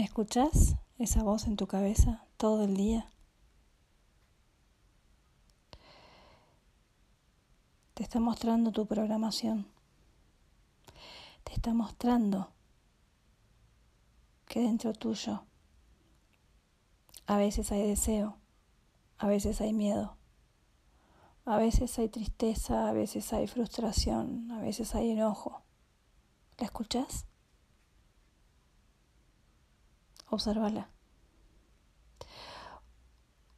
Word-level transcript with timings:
¿Escuchás 0.00 0.76
esa 0.98 1.22
voz 1.22 1.46
en 1.46 1.56
tu 1.56 1.66
cabeza 1.66 2.24
todo 2.38 2.64
el 2.64 2.74
día? 2.74 3.12
Te 7.92 8.02
está 8.02 8.18
mostrando 8.18 8.72
tu 8.72 8.86
programación. 8.86 9.66
Te 11.44 11.52
está 11.52 11.74
mostrando 11.74 12.50
que 14.46 14.60
dentro 14.60 14.94
tuyo 14.94 15.44
a 17.26 17.36
veces 17.36 17.70
hay 17.70 17.86
deseo, 17.86 18.38
a 19.18 19.26
veces 19.26 19.60
hay 19.60 19.74
miedo, 19.74 20.16
a 21.44 21.58
veces 21.58 21.98
hay 21.98 22.08
tristeza, 22.08 22.88
a 22.88 22.92
veces 22.94 23.34
hay 23.34 23.46
frustración, 23.46 24.50
a 24.50 24.60
veces 24.60 24.94
hay 24.94 25.10
enojo. 25.10 25.60
¿La 26.56 26.64
escuchas? 26.64 27.26
Observala. 30.30 30.88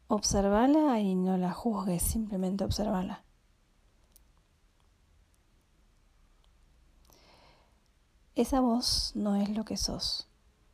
Observala 0.08 1.00
y 1.00 1.14
no 1.14 1.36
la 1.36 1.52
juzgues, 1.52 2.02
simplemente 2.02 2.64
observala. 2.64 3.24
Esa 8.34 8.60
voz 8.60 9.12
no 9.14 9.36
es 9.36 9.50
lo 9.50 9.64
que 9.64 9.76
sos, 9.76 10.28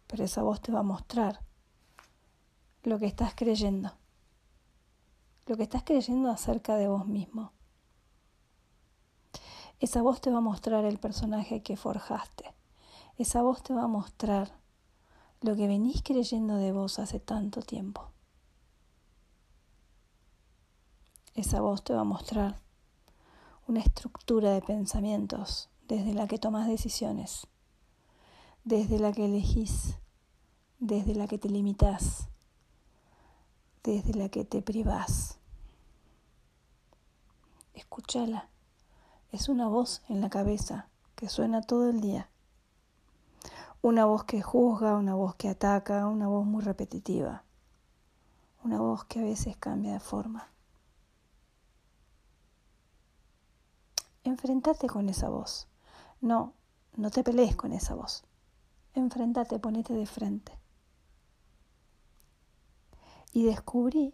pero 0.07 0.25
esa 0.25 0.43
voz 0.43 0.61
te 0.61 0.71
va 0.71 0.81
a 0.81 0.85
mostrar 0.85 1.41
lo 2.85 3.01
que 3.01 3.07
estás 3.07 3.35
creyendo, 3.35 3.93
lo 5.47 5.57
que 5.57 5.65
estás 5.65 5.83
creyendo 5.83 6.31
acerca 6.31 6.77
de 6.77 6.87
vos 6.87 7.07
mismo. 7.07 7.53
Esa 9.81 10.03
voz 10.03 10.21
te 10.21 10.31
va 10.31 10.39
a 10.39 10.41
mostrar 10.41 10.85
el 10.85 10.99
personaje 10.99 11.63
que 11.63 11.77
forjaste. 11.77 12.55
Esa 13.17 13.43
voz 13.43 13.63
te 13.63 13.75
va 13.75 13.85
a 13.85 13.89
mostrar 13.89 14.53
lo 15.41 15.55
que 15.55 15.69
venís 15.69 16.03
creyendo 16.03 16.57
de 16.57 16.73
vos 16.73 16.99
hace 16.99 17.21
tanto 17.21 17.63
tiempo. 17.63 18.11
Esa 21.35 21.61
voz 21.61 21.85
te 21.85 21.95
va 21.95 22.01
a 22.01 22.05
mostrar 22.05 22.61
una 23.69 23.81
estructura 23.81 24.53
de 24.53 24.63
pensamientos 24.63 25.69
desde 25.87 26.13
la 26.13 26.27
que 26.27 26.39
tomas 26.39 26.67
decisiones, 26.67 27.47
desde 28.65 28.99
la 28.99 29.13
que 29.13 29.27
elegís, 29.27 29.97
desde 30.81 31.15
la 31.15 31.29
que 31.29 31.39
te 31.39 31.49
limitas, 31.49 32.29
desde 33.85 34.15
la 34.15 34.29
que 34.29 34.45
te 34.45 34.63
privás. 34.63 35.39
Escúchala. 37.75 38.49
Es 39.31 39.49
una 39.49 39.69
voz 39.69 40.03
en 40.09 40.21
la 40.21 40.31
cabeza 40.31 40.89
que 41.15 41.29
suena 41.29 41.63
todo 41.63 41.91
el 41.91 42.01
día 42.01 42.29
una 43.83 44.05
voz 44.05 44.25
que 44.25 44.43
juzga, 44.43 44.97
una 44.97 45.15
voz 45.15 45.35
que 45.37 45.49
ataca, 45.49 46.07
una 46.07 46.27
voz 46.27 46.45
muy 46.45 46.63
repetitiva, 46.63 47.45
una 48.65 48.81
voz 48.81 49.05
que 49.05 49.21
a 49.21 49.23
veces 49.23 49.57
cambia 49.57 49.93
de 49.93 50.01
forma. 50.01 50.49
Enfrentate 54.25 54.89
con 54.89 55.09
esa 55.09 55.29
voz. 55.29 55.69
No, 56.21 56.53
no 56.97 57.11
te 57.11 57.23
pelees 57.23 57.57
con 57.57 57.73
esa 57.73 57.95
voz. 57.95 58.25
Enfrentate, 58.95 59.59
ponete 59.59 59.95
de 59.95 60.07
frente. 60.07 60.59
Y 63.33 63.45
descubrí 63.45 64.13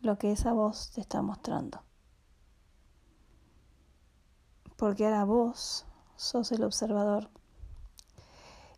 lo 0.00 0.16
que 0.16 0.30
esa 0.30 0.52
voz 0.52 0.92
te 0.92 1.00
está 1.00 1.22
mostrando. 1.22 1.82
Porque 4.76 5.04
ahora 5.04 5.24
vos 5.24 5.86
sos 6.16 6.52
el 6.52 6.62
observador 6.62 7.30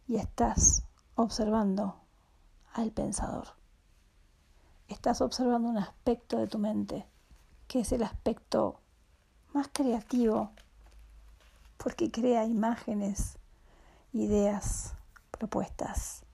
y 0.09 0.17
estás 0.17 0.85
observando 1.15 2.01
al 2.73 2.91
pensador. 2.91 3.49
Estás 4.89 5.21
observando 5.21 5.69
un 5.69 5.77
aspecto 5.77 6.39
de 6.39 6.47
tu 6.47 6.59
mente 6.59 7.07
que 7.69 7.81
es 7.81 7.93
el 7.93 8.03
aspecto 8.03 8.81
más 9.53 9.69
creativo 9.71 10.51
porque 11.77 12.11
crea 12.11 12.45
imágenes, 12.47 13.39
ideas, 14.13 14.95
propuestas. 15.31 16.25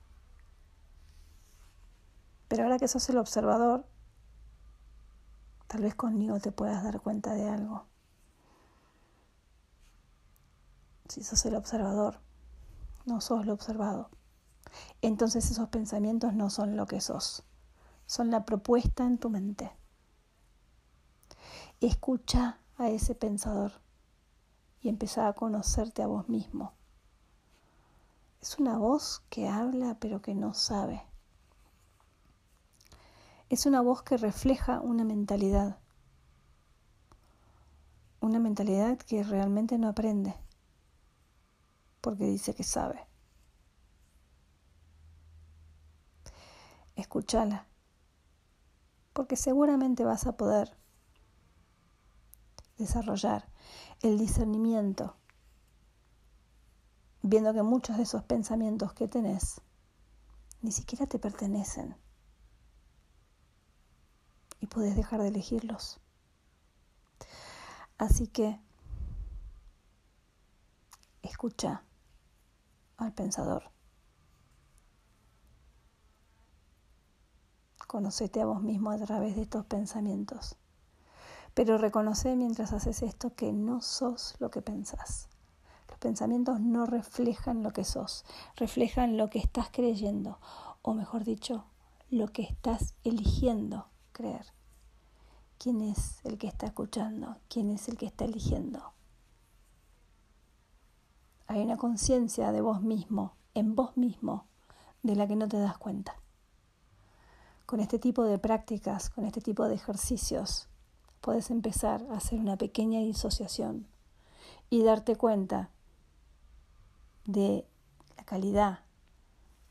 Pero 2.47 2.63
ahora 2.63 2.79
que 2.79 2.87
sos 2.87 3.09
el 3.09 3.17
observador, 3.17 3.85
tal 5.67 5.81
vez 5.81 5.95
conmigo 5.95 6.39
te 6.39 6.53
puedas 6.53 6.83
dar 6.83 7.01
cuenta 7.01 7.33
de 7.33 7.49
algo. 7.49 7.85
Si 11.09 11.23
sos 11.23 11.45
el 11.45 11.55
observador, 11.55 12.19
no 13.05 13.21
sos 13.21 13.45
lo 13.45 13.53
observado. 13.53 14.09
Entonces 15.01 15.49
esos 15.51 15.69
pensamientos 15.69 16.33
no 16.33 16.49
son 16.49 16.75
lo 16.75 16.85
que 16.85 17.01
sos, 17.01 17.43
son 18.05 18.31
la 18.31 18.45
propuesta 18.45 19.05
en 19.05 19.17
tu 19.17 19.29
mente. 19.29 19.71
Escucha 21.81 22.59
a 22.77 22.89
ese 22.89 23.15
pensador 23.15 23.71
y 24.81 24.89
empieza 24.89 25.27
a 25.27 25.33
conocerte 25.33 26.01
a 26.01 26.07
vos 26.07 26.27
mismo. 26.29 26.73
Es 28.41 28.59
una 28.59 28.77
voz 28.77 29.23
que 29.29 29.47
habla 29.47 29.97
pero 29.99 30.21
que 30.21 30.35
no 30.35 30.53
sabe. 30.53 31.03
Es 33.49 33.65
una 33.65 33.81
voz 33.81 34.01
que 34.03 34.17
refleja 34.17 34.81
una 34.81 35.03
mentalidad. 35.03 35.77
Una 38.19 38.39
mentalidad 38.39 38.97
que 38.97 39.23
realmente 39.23 39.77
no 39.77 39.87
aprende 39.87 40.35
porque 42.05 42.25
dice 42.25 42.53
que 42.53 42.63
sabe. 42.63 43.03
Escúchala, 46.95 47.65
porque 49.11 49.35
seguramente 49.35 50.03
vas 50.03 50.27
a 50.27 50.37
poder 50.37 50.77
desarrollar 52.77 53.49
el 54.03 54.19
discernimiento, 54.19 55.15
viendo 57.23 57.51
que 57.55 57.63
muchos 57.63 57.97
de 57.97 58.03
esos 58.03 58.21
pensamientos 58.21 58.93
que 58.93 59.07
tenés 59.07 59.61
ni 60.61 60.71
siquiera 60.71 61.07
te 61.07 61.17
pertenecen 61.17 61.97
y 64.59 64.67
puedes 64.67 64.95
dejar 64.95 65.23
de 65.23 65.29
elegirlos. 65.29 65.99
Así 67.97 68.27
que 68.27 68.59
escucha 71.23 71.81
al 72.97 73.13
pensador. 73.13 73.71
Conocete 77.87 78.41
a 78.41 78.45
vos 78.45 78.61
mismo 78.61 78.91
a 78.91 78.97
través 78.97 79.35
de 79.35 79.43
estos 79.43 79.65
pensamientos. 79.65 80.57
Pero 81.53 81.77
reconoce 81.77 82.35
mientras 82.35 82.73
haces 82.73 83.01
esto 83.01 83.35
que 83.35 83.53
no 83.53 83.81
sos 83.81 84.35
lo 84.39 84.51
que 84.51 84.61
pensás. 84.61 85.29
Los 85.87 85.99
pensamientos 85.99 86.59
no 86.59 86.85
reflejan 86.85 87.63
lo 87.63 87.71
que 87.71 87.85
sos, 87.85 88.25
reflejan 88.55 89.17
lo 89.17 89.29
que 89.29 89.39
estás 89.39 89.69
creyendo, 89.71 90.39
o 90.81 90.93
mejor 90.93 91.23
dicho, 91.23 91.65
lo 92.09 92.27
que 92.27 92.41
estás 92.41 92.93
eligiendo 93.03 93.87
creer. 94.11 94.45
¿Quién 95.57 95.81
es 95.81 96.19
el 96.25 96.37
que 96.37 96.47
está 96.47 96.65
escuchando? 96.65 97.37
¿Quién 97.47 97.69
es 97.69 97.87
el 97.87 97.97
que 97.97 98.05
está 98.07 98.25
eligiendo? 98.25 98.94
Hay 101.47 101.61
una 101.61 101.77
conciencia 101.77 102.51
de 102.51 102.61
vos 102.61 102.81
mismo, 102.81 103.33
en 103.53 103.75
vos 103.75 103.95
mismo, 103.97 104.45
de 105.03 105.15
la 105.15 105.27
que 105.27 105.35
no 105.35 105.47
te 105.47 105.59
das 105.59 105.77
cuenta. 105.77 106.19
Con 107.67 107.79
este 107.79 107.99
tipo 107.99 108.23
de 108.23 108.39
prácticas, 108.39 109.11
con 109.11 109.25
este 109.25 109.41
tipo 109.41 109.67
de 109.67 109.75
ejercicios, 109.75 110.67
puedes 111.21 111.51
empezar 111.51 112.05
a 112.09 112.17
hacer 112.17 112.39
una 112.39 112.57
pequeña 112.57 112.99
disociación 112.99 113.87
y 114.71 114.83
darte 114.83 115.15
cuenta 115.15 115.69
de 117.25 117.67
la 118.17 118.23
calidad 118.23 118.79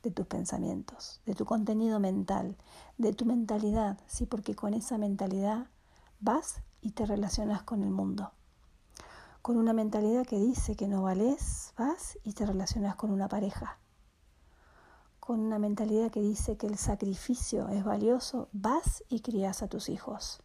de 0.05 0.13
tus 0.13 0.27
pensamientos, 0.27 1.21
de 1.27 1.35
tu 1.35 1.45
contenido 1.45 1.99
mental, 1.99 2.57
de 2.99 3.13
tu 3.13 3.25
mentalidad, 3.25 3.99
sí, 4.07 4.27
porque 4.27 4.55
con 4.55 4.75
esa 4.75 4.97
mentalidad 4.97 5.67
vas 6.21 6.63
y 6.81 6.93
te 6.93 7.05
relacionas 7.07 7.63
con 7.63 7.83
el 7.83 7.91
mundo 7.91 8.33
con 9.45 9.59
una 9.59 9.75
mentalidad 9.75 10.25
que 10.25 10.39
dice 10.39 10.75
que 10.75 10.89
no 10.89 11.03
vales, 11.03 11.75
vas 11.77 12.19
y 12.25 12.33
te 12.33 12.47
relacionas 12.47 12.97
con 12.97 13.11
una 13.11 13.29
pareja. 13.29 13.79
Con 15.21 15.39
una 15.39 15.59
mentalidad 15.59 16.11
que 16.11 16.23
dice 16.23 16.57
que 16.57 16.67
el 16.67 16.79
sacrificio 16.79 17.69
es 17.69 17.85
valioso, 17.85 18.49
vas 18.53 19.05
y 19.11 19.21
crías 19.21 19.63
a 19.63 19.69
tus 19.69 19.91
hijos. 19.91 20.41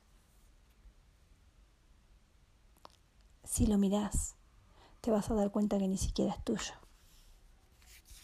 Si 3.45 3.67
lo 3.67 3.77
mirás, 3.77 4.35
te 4.99 5.11
vas 5.11 5.31
a 5.31 5.33
dar 5.33 5.49
cuenta 5.49 5.79
que 5.79 5.87
ni 5.87 5.97
siquiera 5.97 6.33
es 6.33 6.43
tuyo. 6.43 6.73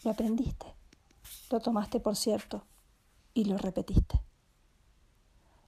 Lo 0.04 0.10
aprendiste, 0.10 0.74
lo 1.50 1.58
tomaste 1.60 2.00
por 2.00 2.16
cierto 2.16 2.66
y 3.32 3.46
lo 3.46 3.56
repetiste. 3.56 4.22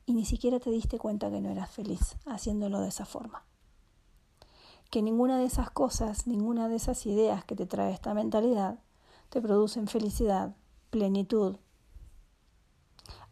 Y 0.05 0.13
ni 0.13 0.27
siquiera 0.27 0.61
te 0.61 0.69
diste 0.69 0.99
cuenta 0.99 1.31
que 1.31 1.41
no 1.41 1.49
eras 1.49 1.71
feliz 1.71 2.19
haciéndolo 2.27 2.81
de 2.81 2.89
esa 2.89 3.07
forma 3.07 3.43
que 4.91 5.03
ninguna 5.03 5.39
de 5.39 5.45
esas 5.45 5.71
cosas, 5.71 6.27
ninguna 6.27 6.69
de 6.69 6.77
esas 6.77 7.05
ideas 7.07 7.45
que 7.45 7.55
te 7.55 7.67
trae 7.67 7.93
esta 7.93 8.15
mentalidad, 8.15 8.79
te 9.29 9.43
producen 9.43 9.87
felicidad, 9.87 10.57
plenitud, 10.91 11.57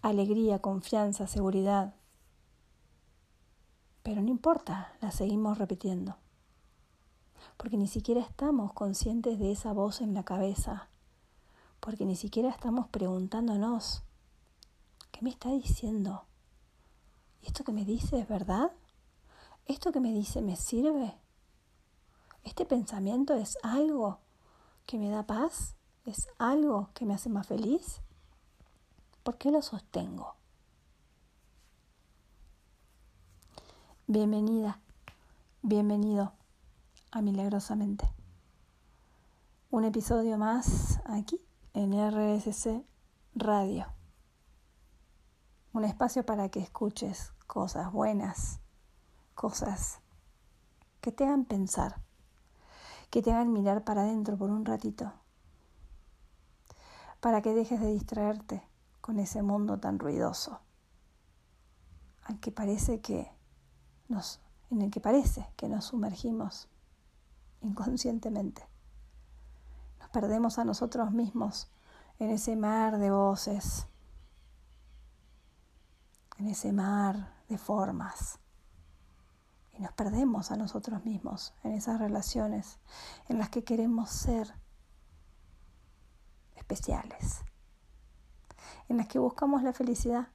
alegría, 0.02 0.60
confianza, 0.60 1.26
seguridad. 1.26 1.94
Pero 4.02 4.22
no 4.22 4.30
importa, 4.30 4.92
la 5.00 5.10
seguimos 5.10 5.58
repitiendo. 5.58 6.16
Porque 7.56 7.78
ni 7.78 7.88
siquiera 7.88 8.20
estamos 8.20 8.72
conscientes 8.72 9.38
de 9.38 9.52
esa 9.52 9.72
voz 9.72 10.00
en 10.02 10.12
la 10.12 10.24
cabeza. 10.24 10.90
Porque 11.80 12.04
ni 12.04 12.16
siquiera 12.16 12.50
estamos 12.50 12.88
preguntándonos, 12.88 14.02
¿qué 15.10 15.22
me 15.22 15.30
está 15.30 15.50
diciendo? 15.50 16.26
¿Y 17.40 17.46
esto 17.46 17.64
que 17.64 17.72
me 17.72 17.84
dice 17.84 18.18
es 18.20 18.28
verdad? 18.28 18.72
¿Esto 19.64 19.90
que 19.90 20.00
me 20.00 20.12
dice 20.12 20.42
me 20.42 20.56
sirve? 20.56 21.16
¿Este 22.46 22.64
pensamiento 22.64 23.34
es 23.34 23.58
algo 23.64 24.20
que 24.86 24.98
me 24.98 25.10
da 25.10 25.24
paz? 25.24 25.74
¿Es 26.04 26.28
algo 26.38 26.90
que 26.94 27.04
me 27.04 27.12
hace 27.12 27.28
más 27.28 27.48
feliz? 27.48 28.00
¿Por 29.24 29.36
qué 29.36 29.50
lo 29.50 29.62
sostengo? 29.62 30.36
Bienvenida, 34.06 34.80
bienvenido 35.62 36.34
a 37.10 37.20
Milagrosamente. 37.20 38.08
Un 39.72 39.84
episodio 39.84 40.38
más 40.38 41.00
aquí 41.04 41.44
en 41.74 41.94
RSC 41.94 42.86
Radio. 43.34 43.88
Un 45.72 45.82
espacio 45.82 46.24
para 46.24 46.48
que 46.48 46.60
escuches 46.60 47.32
cosas 47.48 47.90
buenas, 47.90 48.60
cosas 49.34 49.98
que 51.00 51.10
te 51.10 51.24
hagan 51.24 51.44
pensar, 51.44 52.05
que 53.10 53.22
te 53.22 53.32
hagan 53.32 53.52
mirar 53.52 53.84
para 53.84 54.02
adentro 54.02 54.36
por 54.36 54.50
un 54.50 54.64
ratito, 54.64 55.12
para 57.20 57.42
que 57.42 57.54
dejes 57.54 57.80
de 57.80 57.92
distraerte 57.92 58.62
con 59.00 59.18
ese 59.18 59.42
mundo 59.42 59.78
tan 59.78 59.98
ruidoso, 59.98 60.60
al 62.24 62.40
que 62.40 62.50
parece 62.50 63.00
que 63.00 63.30
nos, 64.08 64.40
en 64.70 64.82
el 64.82 64.90
que 64.90 65.00
parece 65.00 65.46
que 65.56 65.68
nos 65.68 65.86
sumergimos 65.86 66.68
inconscientemente. 67.62 68.66
Nos 70.00 70.08
perdemos 70.10 70.58
a 70.58 70.64
nosotros 70.64 71.10
mismos 71.10 71.68
en 72.18 72.30
ese 72.30 72.56
mar 72.56 72.98
de 72.98 73.10
voces, 73.10 73.86
en 76.38 76.48
ese 76.48 76.72
mar 76.72 77.34
de 77.48 77.58
formas. 77.58 78.38
Y 79.76 79.82
nos 79.82 79.92
perdemos 79.92 80.50
a 80.50 80.56
nosotros 80.56 81.04
mismos 81.04 81.54
en 81.62 81.72
esas 81.72 81.98
relaciones 81.98 82.78
en 83.28 83.38
las 83.38 83.50
que 83.50 83.64
queremos 83.64 84.10
ser 84.10 84.54
especiales 86.56 87.44
en 88.88 88.96
las 88.96 89.08
que 89.08 89.18
buscamos 89.18 89.62
la 89.62 89.72
felicidad. 89.72 90.28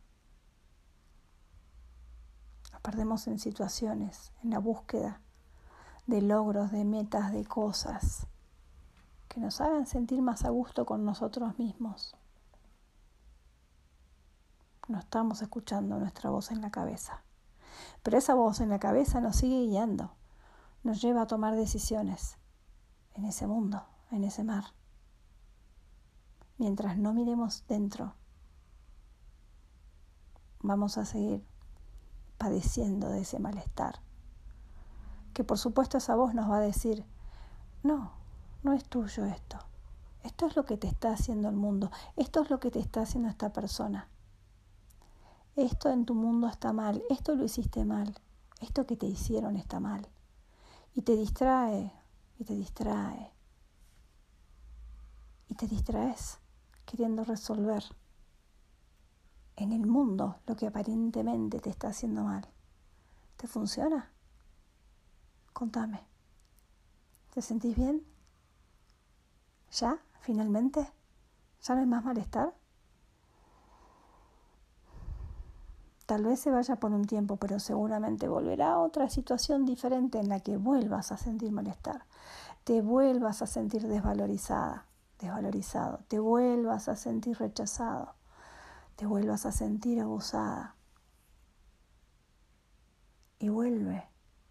Nos 2.72 2.82
perdemos 2.82 3.28
en 3.28 3.40
situaciones, 3.40 4.34
en 4.44 4.50
la 4.50 4.60
búsqueda 4.60 5.22
de 6.08 6.22
logros, 6.22 6.72
de 6.72 6.84
metas, 6.84 7.32
de 7.32 7.46
cosas 7.46 8.28
que 9.28 9.40
nos 9.40 9.62
hagan 9.62 9.86
sentir 9.86 10.22
más 10.22 10.44
a 10.44 10.50
gusto 10.50 10.86
con 10.86 11.06
nosotros 11.06 11.58
mismos. 11.58 12.18
No 14.88 15.00
estamos 15.00 15.42
escuchando 15.42 15.98
nuestra 16.00 16.30
voz 16.30 16.52
en 16.52 16.62
la 16.62 16.70
cabeza, 16.70 17.24
pero 18.04 18.18
esa 18.18 18.34
voz 18.34 18.62
en 18.62 18.70
la 18.70 18.80
cabeza 18.80 19.22
nos 19.22 19.36
sigue 19.36 19.66
guiando, 19.66 20.14
nos 20.84 21.02
lleva 21.02 21.24
a 21.24 21.28
tomar 21.28 21.56
decisiones 21.56 22.38
en 23.14 23.26
ese 23.26 23.48
mundo, 23.48 23.84
en 24.12 24.24
ese 24.24 24.44
mar. 24.44 24.66
Mientras 26.58 26.98
no 26.98 27.14
miremos 27.14 27.64
dentro 27.68 28.16
vamos 30.64 30.98
a 30.98 31.06
seguir 31.06 31.44
padeciendo 32.38 33.10
de 33.10 33.22
ese 33.22 33.40
malestar. 33.40 34.02
Que 35.34 35.44
por 35.44 35.58
supuesto 35.58 35.98
esa 35.98 36.16
voz 36.16 36.34
nos 36.34 36.50
va 36.50 36.58
a 36.58 36.62
decir, 36.62 37.06
no, 37.84 38.12
no 38.64 38.74
es 38.74 38.86
tuyo 38.86 39.26
esto. 39.26 39.58
Esto 40.24 40.46
es 40.46 40.56
lo 40.56 40.66
que 40.66 40.78
te 40.78 40.88
está 40.88 41.12
haciendo 41.12 41.50
el 41.50 41.56
mundo. 41.56 41.90
Esto 42.16 42.42
es 42.42 42.50
lo 42.50 42.60
que 42.60 42.70
te 42.70 42.80
está 42.80 43.02
haciendo 43.02 43.30
esta 43.30 43.54
persona. 43.54 44.08
Esto 45.56 45.90
en 45.90 46.06
tu 46.06 46.16
mundo 46.16 46.48
está 46.48 46.72
mal. 46.74 47.04
Esto 47.10 47.36
lo 47.36 47.44
hiciste 47.44 47.84
mal. 47.86 48.16
Esto 48.62 48.86
que 48.86 48.96
te 48.96 49.06
hicieron 49.06 49.58
está 49.58 49.80
mal. 49.80 50.08
Y 50.94 51.02
te 51.02 51.16
distrae, 51.16 51.92
y 52.40 52.44
te 52.44 52.56
distrae. 52.56 53.32
Y 55.48 55.56
te 55.56 55.68
distraes 55.68 56.40
queriendo 56.86 57.24
resolver 57.24 57.84
en 59.56 59.72
el 59.72 59.86
mundo 59.86 60.38
lo 60.48 60.56
que 60.56 60.68
aparentemente 60.68 61.60
te 61.60 61.70
está 61.70 61.90
haciendo 61.90 62.24
mal. 62.24 62.48
¿Te 63.38 63.48
funciona? 63.48 64.12
Contame. 65.54 66.02
¿Te 67.34 67.42
sentís 67.42 67.76
bien? 67.76 68.06
¿Ya? 69.72 70.00
¿Finalmente? 70.22 70.92
¿Ya 71.62 71.76
no 71.76 71.82
hay 71.82 71.88
más 71.88 72.04
malestar? 72.04 72.54
Tal 76.12 76.26
vez 76.26 76.42
se 76.42 76.52
vaya 76.52 76.76
por 76.76 76.92
un 76.92 77.06
tiempo, 77.06 77.38
pero 77.38 77.58
seguramente 77.58 78.28
volverá 78.28 78.74
a 78.74 78.80
otra 78.80 79.10
situación 79.10 79.64
diferente 79.64 80.20
en 80.20 80.28
la 80.28 80.42
que 80.42 80.58
vuelvas 80.58 81.14
a 81.14 81.16
sentir 81.16 81.54
malestar, 81.54 82.06
te 82.66 82.82
vuelvas 82.82 83.42
a 83.42 83.48
sentir 83.48 83.88
desvalorizada, 83.88 84.88
desvalorizado, 85.20 86.00
te 86.10 86.20
vuelvas 86.20 86.90
a 86.90 86.98
sentir 86.98 87.38
rechazado 87.38 88.16
te 88.98 89.06
vuelvas 89.06 89.46
a 89.46 89.54
sentir 89.54 90.02
abusada. 90.02 90.76
Y 93.40 93.48
vuelve 93.48 94.04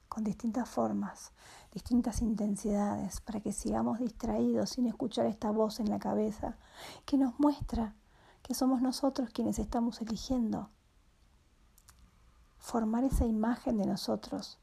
con 0.08 0.24
distintas 0.24 0.66
formas, 0.66 1.32
distintas 1.74 2.22
intensidades, 2.22 3.20
para 3.20 3.40
que 3.40 3.52
sigamos 3.52 3.98
distraídos 3.98 4.70
sin 4.70 4.86
escuchar 4.86 5.26
esta 5.26 5.50
voz 5.50 5.78
en 5.78 5.90
la 5.90 5.98
cabeza 5.98 6.56
que 7.04 7.18
nos 7.18 7.38
muestra 7.38 7.96
que 8.40 8.54
somos 8.54 8.80
nosotros 8.80 9.28
quienes 9.28 9.58
estamos 9.58 10.00
eligiendo 10.00 10.70
formar 12.60 13.02
esa 13.04 13.24
imagen 13.24 13.78
de 13.78 13.86
nosotros 13.86 14.58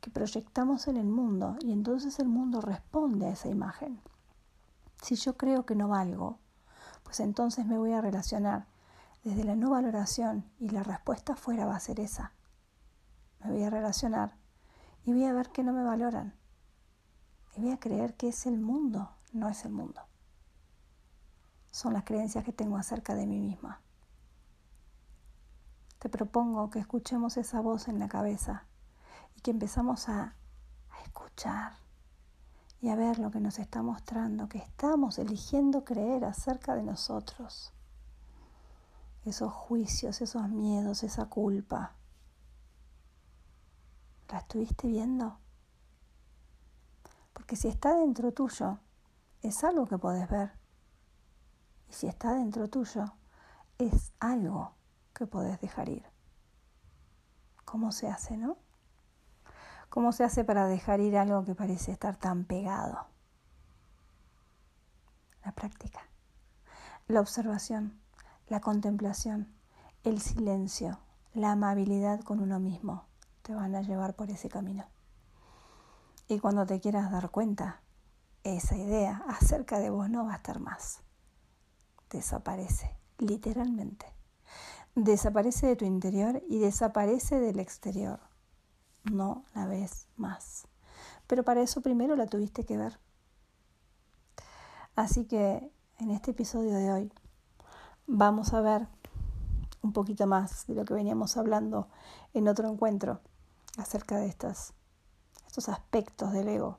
que 0.00 0.10
proyectamos 0.10 0.88
en 0.88 0.96
el 0.96 1.06
mundo 1.06 1.56
y 1.60 1.72
entonces 1.72 2.18
el 2.18 2.28
mundo 2.28 2.60
responde 2.60 3.26
a 3.26 3.30
esa 3.30 3.48
imagen. 3.48 4.00
Si 5.02 5.16
yo 5.16 5.36
creo 5.36 5.66
que 5.66 5.74
no 5.74 5.88
valgo, 5.88 6.38
pues 7.02 7.20
entonces 7.20 7.66
me 7.66 7.76
voy 7.76 7.92
a 7.92 8.00
relacionar 8.00 8.66
desde 9.24 9.44
la 9.44 9.54
no 9.54 9.70
valoración 9.70 10.44
y 10.58 10.70
la 10.70 10.82
respuesta 10.82 11.36
fuera 11.36 11.66
va 11.66 11.76
a 11.76 11.80
ser 11.80 12.00
esa. 12.00 12.32
Me 13.44 13.52
voy 13.52 13.64
a 13.64 13.70
relacionar 13.70 14.36
y 15.04 15.12
voy 15.12 15.24
a 15.24 15.32
ver 15.32 15.50
que 15.50 15.62
no 15.62 15.72
me 15.72 15.84
valoran. 15.84 16.34
Y 17.56 17.60
voy 17.60 17.72
a 17.72 17.78
creer 17.80 18.14
que 18.14 18.28
es 18.28 18.46
el 18.46 18.58
mundo, 18.58 19.10
no 19.32 19.48
es 19.48 19.64
el 19.64 19.72
mundo. 19.72 20.00
Son 21.70 21.92
las 21.92 22.04
creencias 22.04 22.44
que 22.44 22.52
tengo 22.52 22.76
acerca 22.76 23.14
de 23.14 23.26
mí 23.26 23.40
misma. 23.40 23.80
Te 26.02 26.08
propongo 26.08 26.68
que 26.68 26.80
escuchemos 26.80 27.36
esa 27.36 27.60
voz 27.60 27.86
en 27.86 28.00
la 28.00 28.08
cabeza 28.08 28.64
y 29.36 29.40
que 29.40 29.52
empezamos 29.52 30.08
a, 30.08 30.34
escuchar 31.04 31.74
y 32.80 32.88
a 32.88 32.96
ver 32.96 33.20
lo 33.20 33.30
que 33.30 33.38
nos 33.38 33.60
está 33.60 33.82
mostrando, 33.82 34.48
que 34.48 34.58
estamos 34.58 35.20
eligiendo 35.20 35.84
creer 35.84 36.24
acerca 36.24 36.74
de 36.74 36.82
nosotros 36.82 37.72
esos 39.24 39.52
juicios, 39.52 40.20
esos 40.20 40.48
miedos, 40.48 41.04
esa 41.04 41.26
culpa. 41.26 41.94
¿La 44.28 44.38
estuviste 44.38 44.88
viendo? 44.88 45.38
Porque 47.32 47.54
si 47.54 47.68
está 47.68 47.94
dentro 47.94 48.32
tuyo, 48.32 48.80
es 49.40 49.62
algo 49.62 49.86
que 49.86 49.98
podés 49.98 50.28
ver. 50.28 50.50
Y 51.88 51.92
si 51.92 52.08
está 52.08 52.34
dentro 52.34 52.68
tuyo, 52.68 53.04
es 53.78 54.12
algo 54.18 54.74
que 55.22 55.28
podés 55.28 55.60
dejar 55.60 55.88
ir. 55.88 56.04
¿Cómo 57.64 57.92
se 57.92 58.08
hace, 58.08 58.36
no? 58.36 58.56
¿Cómo 59.88 60.10
se 60.10 60.24
hace 60.24 60.42
para 60.42 60.66
dejar 60.66 60.98
ir 60.98 61.16
algo 61.16 61.44
que 61.44 61.54
parece 61.54 61.92
estar 61.92 62.16
tan 62.16 62.44
pegado? 62.44 63.06
La 65.44 65.52
práctica, 65.52 66.00
la 67.06 67.20
observación, 67.20 68.00
la 68.48 68.60
contemplación, 68.60 69.54
el 70.02 70.20
silencio, 70.20 70.98
la 71.34 71.52
amabilidad 71.52 72.20
con 72.22 72.40
uno 72.40 72.58
mismo 72.58 73.04
te 73.42 73.54
van 73.54 73.76
a 73.76 73.82
llevar 73.82 74.16
por 74.16 74.28
ese 74.28 74.48
camino. 74.48 74.86
Y 76.26 76.40
cuando 76.40 76.66
te 76.66 76.80
quieras 76.80 77.12
dar 77.12 77.30
cuenta, 77.30 77.80
esa 78.42 78.76
idea 78.76 79.22
acerca 79.28 79.78
de 79.78 79.90
vos 79.90 80.10
no 80.10 80.24
va 80.24 80.32
a 80.32 80.36
estar 80.38 80.58
más. 80.58 81.00
Desaparece, 82.10 82.96
literalmente. 83.18 84.21
Desaparece 84.94 85.66
de 85.66 85.76
tu 85.76 85.86
interior 85.86 86.42
y 86.48 86.58
desaparece 86.58 87.40
del 87.40 87.60
exterior. 87.60 88.20
No 89.10 89.44
la 89.54 89.66
ves 89.66 90.06
más. 90.16 90.68
Pero 91.26 91.44
para 91.44 91.62
eso 91.62 91.80
primero 91.80 92.14
la 92.14 92.26
tuviste 92.26 92.64
que 92.64 92.76
ver. 92.76 93.00
Así 94.94 95.24
que 95.24 95.72
en 95.98 96.10
este 96.10 96.32
episodio 96.32 96.74
de 96.74 96.92
hoy 96.92 97.12
vamos 98.06 98.52
a 98.52 98.60
ver 98.60 98.86
un 99.80 99.94
poquito 99.94 100.26
más 100.26 100.66
de 100.66 100.74
lo 100.74 100.84
que 100.84 100.92
veníamos 100.92 101.38
hablando 101.38 101.88
en 102.34 102.46
otro 102.46 102.68
encuentro 102.68 103.22
acerca 103.78 104.18
de 104.18 104.26
estas, 104.26 104.74
estos 105.46 105.70
aspectos 105.70 106.32
del 106.32 106.48
ego 106.48 106.78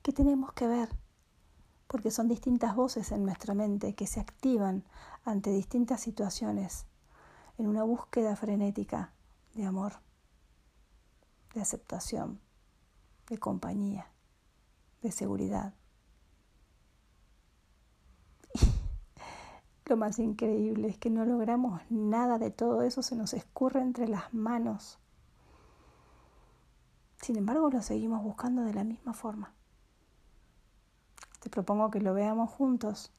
que 0.00 0.12
tenemos 0.12 0.54
que 0.54 0.66
ver, 0.66 0.88
porque 1.88 2.10
son 2.10 2.28
distintas 2.28 2.74
voces 2.74 3.12
en 3.12 3.24
nuestra 3.24 3.52
mente 3.52 3.94
que 3.94 4.06
se 4.06 4.20
activan 4.20 4.84
ante 5.24 5.50
distintas 5.50 6.00
situaciones 6.00 6.86
en 7.58 7.66
una 7.66 7.82
búsqueda 7.82 8.36
frenética 8.36 9.12
de 9.54 9.64
amor, 9.64 9.94
de 11.54 11.60
aceptación, 11.60 12.40
de 13.28 13.38
compañía, 13.38 14.10
de 15.02 15.12
seguridad. 15.12 15.74
lo 19.86 19.96
más 19.96 20.18
increíble 20.18 20.88
es 20.88 20.98
que 20.98 21.10
no 21.10 21.24
logramos 21.24 21.82
nada 21.90 22.38
de 22.38 22.50
todo 22.50 22.82
eso, 22.82 23.02
se 23.02 23.16
nos 23.16 23.34
escurre 23.34 23.80
entre 23.80 24.08
las 24.08 24.32
manos. 24.34 24.98
Sin 27.20 27.36
embargo, 27.36 27.70
lo 27.70 27.80
seguimos 27.82 28.22
buscando 28.22 28.62
de 28.62 28.74
la 28.74 28.84
misma 28.84 29.14
forma. 29.14 29.54
Te 31.40 31.50
propongo 31.50 31.90
que 31.90 32.00
lo 32.00 32.14
veamos 32.14 32.50
juntos 32.50 33.12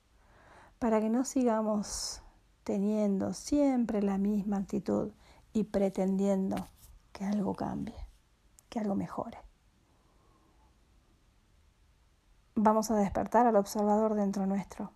para 0.79 0.99
que 0.99 1.09
no 1.09 1.23
sigamos 1.23 2.21
teniendo 2.65 3.31
siempre 3.31 4.01
la 4.01 4.17
misma 4.17 4.57
actitud 4.57 5.11
y 5.53 5.65
pretendiendo 5.65 6.67
que 7.13 7.23
algo 7.23 7.53
cambie, 7.53 7.95
que 8.69 8.79
algo 8.79 8.95
mejore. 8.95 9.37
Vamos 12.55 12.89
a 12.89 12.95
despertar 12.95 13.45
al 13.45 13.55
observador 13.55 14.15
dentro 14.15 14.47
nuestro. 14.47 14.91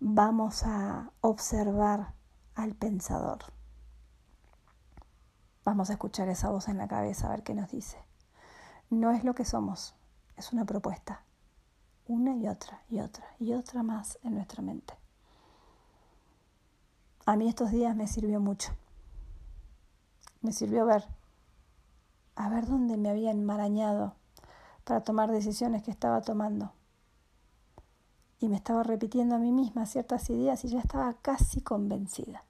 Vamos 0.00 0.64
a 0.64 1.12
observar 1.20 2.12
al 2.56 2.74
pensador. 2.74 3.38
Vamos 5.64 5.90
a 5.90 5.92
escuchar 5.92 6.28
esa 6.28 6.50
voz 6.50 6.66
en 6.68 6.76
la 6.76 6.88
cabeza 6.88 7.28
a 7.28 7.30
ver 7.30 7.44
qué 7.44 7.54
nos 7.54 7.70
dice. 7.70 7.98
No 8.90 9.12
es 9.12 9.22
lo 9.22 9.34
que 9.34 9.44
somos, 9.44 9.94
es 10.36 10.52
una 10.52 10.64
propuesta. 10.64 11.22
Una 12.08 12.34
y 12.34 12.48
otra 12.48 12.82
y 12.88 12.98
otra 12.98 13.26
y 13.38 13.52
otra 13.52 13.84
más 13.84 14.18
en 14.24 14.34
nuestra 14.34 14.60
mente. 14.60 14.99
A 17.30 17.36
mí 17.36 17.48
estos 17.48 17.70
días 17.70 17.94
me 17.94 18.08
sirvió 18.08 18.40
mucho. 18.40 18.72
Me 20.40 20.52
sirvió 20.52 20.84
ver, 20.84 21.04
a 22.34 22.48
ver 22.48 22.66
dónde 22.66 22.96
me 22.96 23.08
había 23.08 23.30
enmarañado 23.30 24.16
para 24.82 25.04
tomar 25.04 25.30
decisiones 25.30 25.84
que 25.84 25.92
estaba 25.92 26.22
tomando. 26.22 26.72
Y 28.40 28.48
me 28.48 28.56
estaba 28.56 28.82
repitiendo 28.82 29.36
a 29.36 29.38
mí 29.38 29.52
misma 29.52 29.86
ciertas 29.86 30.28
ideas 30.28 30.64
y 30.64 30.70
ya 30.70 30.80
estaba 30.80 31.14
casi 31.22 31.60
convencida. 31.60 32.42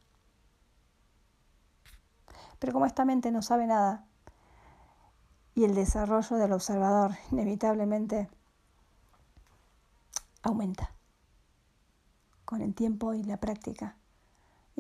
Pero 2.59 2.73
como 2.73 2.87
esta 2.87 3.05
mente 3.05 3.31
no 3.33 3.43
sabe 3.43 3.67
nada 3.67 4.07
y 5.55 5.65
el 5.65 5.75
desarrollo 5.75 6.37
del 6.37 6.55
observador 6.55 7.17
inevitablemente 7.33 8.31
aumenta 10.41 10.95
con 12.47 12.63
el 12.63 12.75
tiempo 12.75 13.13
y 13.13 13.23
la 13.25 13.37
práctica. 13.37 14.00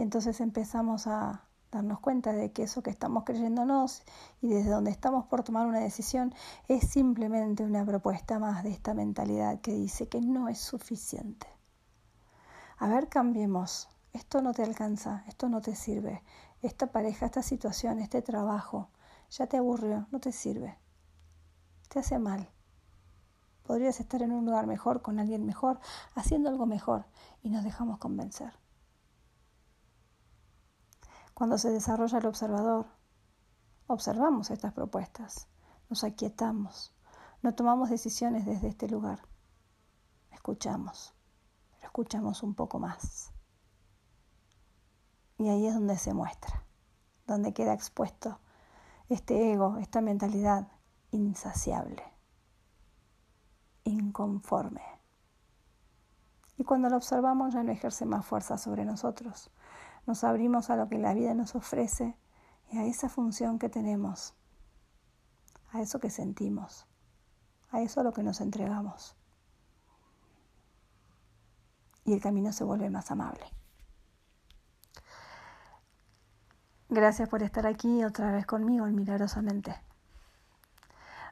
Y 0.00 0.02
entonces 0.02 0.40
empezamos 0.40 1.06
a 1.06 1.44
darnos 1.70 2.00
cuenta 2.00 2.32
de 2.32 2.52
que 2.52 2.62
eso 2.62 2.82
que 2.82 2.88
estamos 2.88 3.24
creyéndonos 3.24 4.02
y 4.40 4.48
desde 4.48 4.70
donde 4.70 4.90
estamos 4.90 5.26
por 5.26 5.42
tomar 5.42 5.66
una 5.66 5.80
decisión 5.80 6.34
es 6.68 6.88
simplemente 6.88 7.64
una 7.64 7.84
propuesta 7.84 8.38
más 8.38 8.64
de 8.64 8.70
esta 8.70 8.94
mentalidad 8.94 9.60
que 9.60 9.74
dice 9.74 10.08
que 10.08 10.22
no 10.22 10.48
es 10.48 10.58
suficiente. 10.58 11.46
A 12.78 12.88
ver, 12.88 13.10
cambiemos. 13.10 13.90
Esto 14.14 14.40
no 14.40 14.54
te 14.54 14.62
alcanza, 14.62 15.22
esto 15.28 15.50
no 15.50 15.60
te 15.60 15.76
sirve. 15.76 16.22
Esta 16.62 16.86
pareja, 16.86 17.26
esta 17.26 17.42
situación, 17.42 17.98
este 17.98 18.22
trabajo, 18.22 18.88
ya 19.28 19.48
te 19.48 19.58
aburrió, 19.58 20.06
no 20.12 20.18
te 20.18 20.32
sirve. 20.32 20.78
Te 21.90 21.98
hace 21.98 22.18
mal. 22.18 22.48
Podrías 23.64 24.00
estar 24.00 24.22
en 24.22 24.32
un 24.32 24.46
lugar 24.46 24.66
mejor, 24.66 25.02
con 25.02 25.18
alguien 25.18 25.44
mejor, 25.44 25.78
haciendo 26.14 26.48
algo 26.48 26.64
mejor 26.64 27.04
y 27.42 27.50
nos 27.50 27.64
dejamos 27.64 27.98
convencer. 27.98 28.59
Cuando 31.40 31.56
se 31.56 31.70
desarrolla 31.70 32.18
el 32.18 32.26
observador, 32.26 32.84
observamos 33.86 34.50
estas 34.50 34.74
propuestas, 34.74 35.48
nos 35.88 36.04
aquietamos, 36.04 36.94
no 37.40 37.54
tomamos 37.54 37.88
decisiones 37.88 38.44
desde 38.44 38.68
este 38.68 38.90
lugar, 38.90 39.22
escuchamos, 40.32 41.14
pero 41.70 41.86
escuchamos 41.86 42.42
un 42.42 42.54
poco 42.54 42.78
más. 42.78 43.32
Y 45.38 45.48
ahí 45.48 45.66
es 45.66 45.72
donde 45.72 45.96
se 45.96 46.12
muestra, 46.12 46.66
donde 47.26 47.54
queda 47.54 47.72
expuesto 47.72 48.38
este 49.08 49.50
ego, 49.50 49.78
esta 49.78 50.02
mentalidad 50.02 50.68
insaciable, 51.10 52.04
inconforme. 53.84 54.84
Y 56.58 56.64
cuando 56.64 56.90
lo 56.90 56.98
observamos 56.98 57.54
ya 57.54 57.62
no 57.62 57.72
ejerce 57.72 58.04
más 58.04 58.26
fuerza 58.26 58.58
sobre 58.58 58.84
nosotros, 58.84 59.50
nos 60.10 60.24
abrimos 60.24 60.70
a 60.70 60.76
lo 60.76 60.88
que 60.88 60.98
la 60.98 61.14
vida 61.14 61.34
nos 61.34 61.54
ofrece 61.54 62.16
y 62.72 62.78
a 62.78 62.84
esa 62.84 63.08
función 63.08 63.60
que 63.60 63.68
tenemos, 63.68 64.34
a 65.70 65.80
eso 65.80 66.00
que 66.00 66.10
sentimos, 66.10 66.84
a 67.70 67.80
eso 67.80 68.00
a 68.00 68.02
lo 68.02 68.12
que 68.12 68.24
nos 68.24 68.40
entregamos. 68.40 69.14
Y 72.04 72.12
el 72.12 72.20
camino 72.20 72.50
se 72.50 72.64
vuelve 72.64 72.90
más 72.90 73.12
amable. 73.12 73.44
Gracias 76.88 77.28
por 77.28 77.44
estar 77.44 77.68
aquí 77.68 78.02
otra 78.02 78.32
vez 78.32 78.46
conmigo 78.46 78.88
en 78.88 78.96
Milagrosamente. 78.96 79.76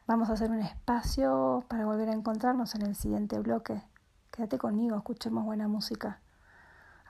Vamos 0.06 0.30
a 0.30 0.34
hacer 0.34 0.52
un 0.52 0.60
espacio 0.60 1.64
para 1.66 1.84
volver 1.84 2.10
a 2.10 2.14
encontrarnos 2.14 2.76
en 2.76 2.82
el 2.82 2.94
siguiente 2.94 3.40
bloque. 3.40 3.82
Quédate 4.30 4.56
conmigo, 4.56 4.96
escuchemos 4.96 5.44
buena 5.44 5.66
música. 5.66 6.20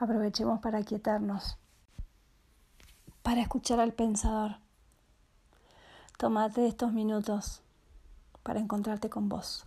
Aprovechemos 0.01 0.61
para 0.61 0.83
quietarnos, 0.85 1.59
para 3.23 3.41
escuchar 3.41 3.81
al 3.81 3.93
pensador. 3.93 4.59
Tómate 6.17 6.69
estos 6.69 6.93
minutos 6.93 7.63
para 8.45 8.61
encontrarte 8.61 9.11
con 9.11 9.29
vos. 9.29 9.67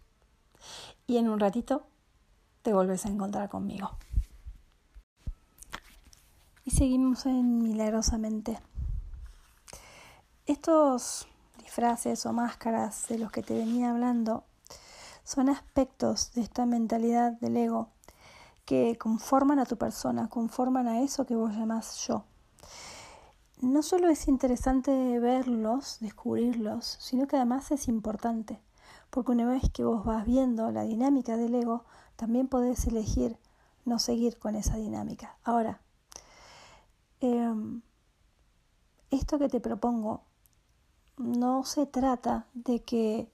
Y 1.05 1.17
en 1.17 1.27
un 1.27 1.39
ratito 1.39 1.85
te 2.61 2.73
vuelves 2.73 3.05
a 3.05 3.09
encontrar 3.09 3.50
conmigo. 3.50 3.91
Y 6.63 6.71
seguimos 6.71 7.25
en 7.25 7.61
Milagrosamente. 7.61 8.57
Estos 10.45 11.27
disfraces 11.57 12.25
o 12.25 12.31
máscaras 12.31 13.07
de 13.09 13.17
los 13.17 13.31
que 13.31 13.43
te 13.43 13.53
venía 13.53 13.91
hablando 13.91 14.45
son 15.23 15.50
aspectos 15.50 16.31
de 16.33 16.41
esta 16.41 16.65
mentalidad 16.65 17.33
del 17.33 17.57
ego 17.57 17.89
que 18.65 18.98
conforman 18.98 19.60
a 19.60 19.65
tu 19.65 19.77
persona, 19.77 20.30
conforman 20.30 20.88
a 20.88 21.01
eso 21.01 21.25
que 21.25 21.36
vos 21.36 21.53
llamás 21.53 22.06
yo. 22.08 22.25
No 23.62 23.84
solo 23.84 24.10
es 24.10 24.27
interesante 24.27 25.20
verlos, 25.20 25.98
descubrirlos, 26.00 26.98
sino 27.00 27.27
que 27.27 27.36
además 27.36 27.72
es 27.72 27.88
importante, 27.88 28.60
porque 29.10 29.32
una 29.32 29.46
vez 29.46 29.70
que 29.72 29.84
vos 29.84 30.03
vas 30.03 30.25
viendo 30.25 30.72
la 30.72 30.84
dinámica 30.84 31.38
del 31.38 31.53
ego, 31.53 31.86
también 32.15 32.48
podés 32.48 32.88
elegir 32.88 33.38
no 33.86 34.00
seguir 34.00 34.38
con 34.38 34.56
esa 34.56 34.77
dinámica. 34.77 35.38
Ahora, 35.44 35.82
em, 37.20 37.82
esto 39.10 39.38
que 39.38 39.50
te 39.50 39.60
propongo 39.60 40.24
no 41.18 41.63
se 41.63 41.86
trata 41.86 42.48
de 42.53 42.84
que 42.84 43.32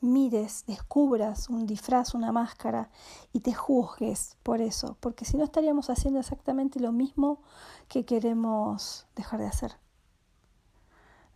mires, 0.00 0.64
descubras 0.66 1.48
un 1.48 1.66
disfraz, 1.66 2.14
una 2.14 2.32
máscara 2.32 2.90
y 3.32 3.40
te 3.40 3.54
juzgues 3.54 4.36
por 4.42 4.60
eso, 4.60 4.96
porque 5.00 5.24
si 5.24 5.36
no 5.36 5.44
estaríamos 5.44 5.90
haciendo 5.90 6.20
exactamente 6.20 6.80
lo 6.80 6.92
mismo 6.92 7.40
que 7.88 8.04
queremos 8.04 9.06
dejar 9.14 9.40
de 9.40 9.46
hacer. 9.46 9.72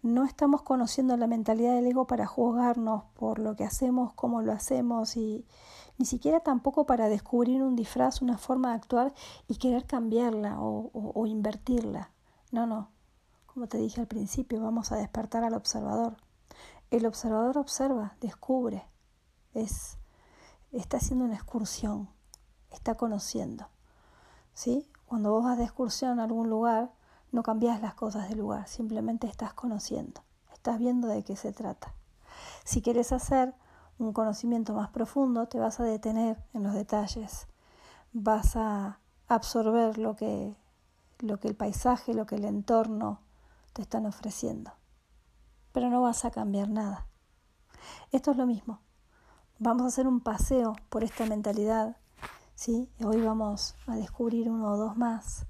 No 0.02 0.25
estamos 0.25 0.62
conociendo 0.62 1.17
la 1.17 1.26
mentalidad 1.26 1.75
del 1.75 1.87
ego 1.87 2.07
para 2.07 2.26
juzgarnos 2.26 3.05
por 3.14 3.38
lo 3.38 3.55
que 3.55 3.64
hacemos, 3.64 4.14
cómo 4.14 4.40
lo 4.40 4.52
hacemos 4.52 5.17
y 5.17 5.45
ni 5.99 6.07
siquiera 6.07 6.40
tampoco 6.40 6.87
para 6.87 7.11
descubrir 7.11 7.62
un 7.62 7.76
disfraz, 7.76 8.23
una 8.23 8.38
forma 8.38 8.71
de 8.71 8.76
actuar 8.76 9.14
y 9.47 9.57
querer 9.57 9.85
cambiarla 9.85 10.59
o, 10.59 10.90
o 10.95 11.26
invertirla. 11.26 12.12
No, 12.50 12.67
no. 12.67 12.88
Como 13.45 13.67
te 13.67 13.76
dije 13.76 14.00
al 14.00 14.07
principio, 14.07 14.62
vamos 14.62 14.90
a 14.90 14.97
despertar 14.97 15.45
al 15.45 15.55
observador 15.55 16.17
el 16.90 17.06
observador 17.06 17.59
observa, 17.59 18.16
descubre, 18.20 18.85
es, 19.54 19.99
está 20.73 20.97
haciendo 20.97 21.25
una 21.25 21.35
excursión, 21.35 22.09
está 22.70 22.97
conociendo. 22.97 23.68
¿sí? 24.54 24.88
Cuando 25.06 25.32
vos 25.32 25.44
vas 25.44 25.59
de 25.59 25.64
excursión 25.64 26.20
a 26.20 26.25
algún 26.25 26.50
lugar, 26.50 26.92
no 27.32 27.42
cambias 27.42 27.80
las 27.80 27.94
cosas 27.94 28.28
del 28.28 28.38
lugar, 28.38 28.68
simplemente 28.68 29.26
estás 29.26 29.52
conociendo, 29.54 30.23
estás 30.52 30.78
viendo 30.78 31.09
de 31.09 31.23
qué 31.23 31.37
se 31.37 31.52
trata. 31.52 31.94
Si 32.64 32.82
quieres 32.82 33.12
hacer 33.12 33.54
un 33.99 34.12
conocimiento 34.12 34.75
más 34.75 34.90
profundo, 34.90 35.47
te 35.47 35.59
vas 35.59 35.78
a 35.78 35.85
detener 35.85 36.42
en 36.54 36.62
los 36.62 36.75
detalles, 36.75 37.47
vas 38.12 38.56
a 38.56 38.99
absorber 39.28 39.99
lo 39.99 40.16
que 40.16 40.56
lo 41.23 41.38
que 41.38 41.49
el 41.49 41.54
paisaje, 41.54 42.14
lo 42.14 42.26
que 42.26 42.37
el 42.37 42.44
entorno 42.44 43.20
te 43.73 43.82
están 43.82 44.06
ofreciendo. 44.06 44.73
Pero 45.73 45.91
no 45.91 46.03
vas 46.03 46.25
a 46.25 46.31
cambiar 46.31 46.69
nada. 46.69 47.07
Esto 48.12 48.33
es 48.33 48.37
lo 48.37 48.47
mismo. 48.47 48.81
Vamos 49.59 49.83
a 49.83 49.89
hacer 49.89 50.07
un 50.07 50.21
paseo 50.21 50.75
por 50.89 51.05
esta 51.05 51.27
mentalidad. 51.27 51.97
¿sí? 52.55 52.91
Hoy 53.03 53.23
vamos 53.23 53.75
a 53.87 53.97
descubrir 53.97 54.50
uno 54.50 54.73
o 54.73 54.77
dos 54.77 54.97
más. 54.97 55.47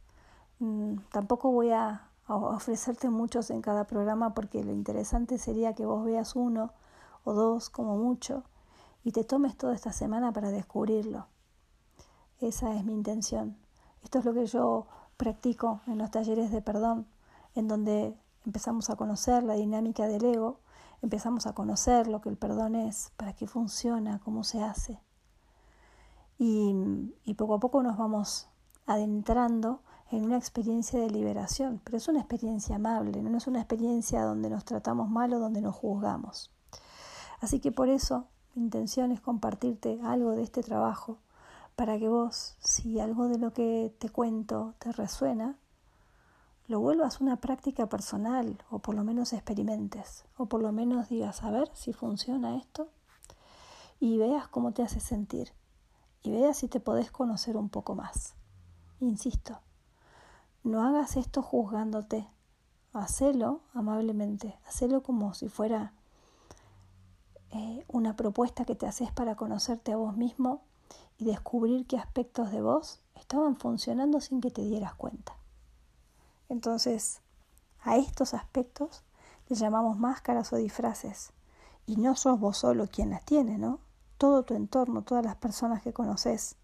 Mm, 0.61 0.99
tampoco 1.11 1.51
voy 1.51 1.71
a 1.71 2.11
ofrecerte 2.29 3.11
muchos 3.11 3.51
en 3.51 3.63
cada 3.63 3.89
programa 3.89 4.35
porque 4.35 4.63
lo 4.63 4.73
interesante 4.73 5.39
sería 5.39 5.75
que 5.75 5.87
vos 5.87 6.05
veas 6.05 6.37
uno 6.37 6.73
o 7.25 7.35
dos 7.35 7.71
como 7.71 7.97
mucho 7.97 8.45
y 9.03 9.11
te 9.11 9.25
tomes 9.25 9.57
toda 9.57 9.75
esta 9.75 9.93
semana 9.93 10.33
para 10.33 10.51
descubrirlo. 10.51 11.27
Esa 12.39 12.75
es 12.77 12.85
mi 12.85 12.93
intención. 12.93 13.57
Esto 14.05 14.21
es 14.21 14.25
lo 14.25 14.33
que 14.33 14.47
yo 14.47 14.87
practico 15.17 15.81
en 15.87 15.99
los 15.99 16.11
talleres 16.11 16.53
de 16.53 16.63
perdón, 16.63 17.07
en 17.55 17.67
donde 17.67 18.17
empezamos 18.45 18.91
a 18.91 18.97
conocer 18.97 19.43
la 19.43 19.55
dinámica 19.55 20.07
del 20.07 20.25
ego, 20.25 20.61
empezamos 21.03 21.47
a 21.47 21.55
conocer 21.55 22.07
lo 22.07 22.21
que 22.21 22.29
el 22.29 22.37
perdón 22.37 22.75
es, 22.75 23.13
para 23.17 23.33
qué 23.33 23.47
funciona, 23.47 24.21
cómo 24.25 24.45
se 24.45 24.63
hace. 24.63 25.01
Y, 26.39 26.75
y 27.25 27.35
poco 27.35 27.55
a 27.55 27.61
poco 27.61 27.83
nos 27.83 27.97
vamos 27.97 28.49
adentrando 28.87 29.83
en 30.11 30.25
una 30.25 30.37
experiencia 30.37 30.99
de 30.99 31.11
liberación, 31.11 31.81
pero 31.85 31.97
es 31.97 32.09
una 32.09 32.21
experiencia 32.21 32.77
amable, 32.77 33.23
no 33.23 33.37
es 33.37 33.47
una 33.47 33.61
experiencia 33.61 34.25
donde 34.25 34.51
nos 34.51 34.65
tratamos 34.65 35.09
mal 35.09 35.33
o 35.33 35.39
donde 35.39 35.61
nos 35.61 35.77
juzgamos. 35.77 36.51
Así 37.41 37.61
que 37.61 37.71
por 37.71 37.89
eso 37.89 38.27
mi 38.55 38.65
intención 38.65 39.13
es 39.13 39.21
compartirte 39.21 40.01
algo 40.03 40.33
de 40.33 40.43
este 40.43 40.63
trabajo 40.63 41.19
para 41.77 41.99
que 41.99 42.09
vos, 42.09 42.57
si 42.59 43.01
algo 43.01 43.29
de 43.29 43.39
lo 43.39 43.53
que 43.53 43.95
te 43.99 44.11
cuento 44.11 44.75
te 44.79 44.93
resuena, 44.93 45.57
lo 46.71 46.79
vuelvas 46.79 47.21
una 47.21 47.35
práctica 47.41 47.89
personal 47.89 48.63
o 48.71 48.79
por 48.79 48.95
lo 48.95 49.03
menos 49.03 49.33
experimentes 49.33 50.25
o 50.37 50.47
por 50.47 50.63
lo 50.63 50.71
menos 50.71 51.09
digas 51.09 51.43
a 51.43 51.51
ver 51.51 51.69
si 51.75 51.93
funciona 51.93 52.57
esto 52.59 52.87
y 53.99 54.19
veas 54.19 54.47
cómo 54.47 54.71
te 54.71 54.85
hace 54.85 55.01
sentir 55.01 55.53
y 56.23 56.31
veas 56.31 56.59
si 56.59 56.69
te 56.69 56.79
podés 56.79 57.11
conocer 57.11 57.57
un 57.57 57.71
poco 57.71 57.97
más. 57.97 58.37
Insisto, 59.01 59.59
no 60.63 60.85
hagas 60.85 61.17
esto 61.17 61.43
juzgándote, 61.43 62.29
hacelo 62.93 63.63
amablemente, 63.75 64.57
hacelo 64.65 65.03
como 65.03 65.35
si 65.35 65.49
fuera 65.49 65.93
eh, 67.51 67.85
una 67.89 68.15
propuesta 68.15 68.65
que 68.65 68.77
te 68.77 68.87
haces 68.87 69.11
para 69.11 69.35
conocerte 69.35 69.93
a 69.93 69.97
vos 69.97 70.17
mismo 70.17 70.63
y 71.19 71.25
descubrir 71.25 71.89
qué 71.89 71.97
aspectos 71.97 72.53
de 72.53 72.63
vos 72.63 73.01
estaban 73.17 73.57
funcionando 73.57 74.21
sin 74.21 74.41
que 74.41 74.53
te 74.53 74.63
dieras 74.63 74.95
cuenta. 74.95 75.40
Entonces, 76.51 77.23
a 77.81 77.97
estos 77.97 78.35
aspectos 78.35 79.03
les 79.49 79.59
llamamos 79.59 79.99
máscaras 79.99 80.53
o 80.53 80.57
disfraces. 80.57 81.33
Y 81.87 81.97
no 81.97 82.15
sos 82.15 82.39
vos 82.39 82.59
solo 82.59 82.89
quien 82.89 83.09
las 83.09 83.25
tiene, 83.25 83.57
¿no? 83.57 83.81
Todo 84.19 84.43
tu 84.43 84.53
entorno, 84.53 85.01
todas 85.01 85.25
las 85.25 85.37
personas 85.37 85.83
que 85.83 85.95
conoces, 85.95 86.57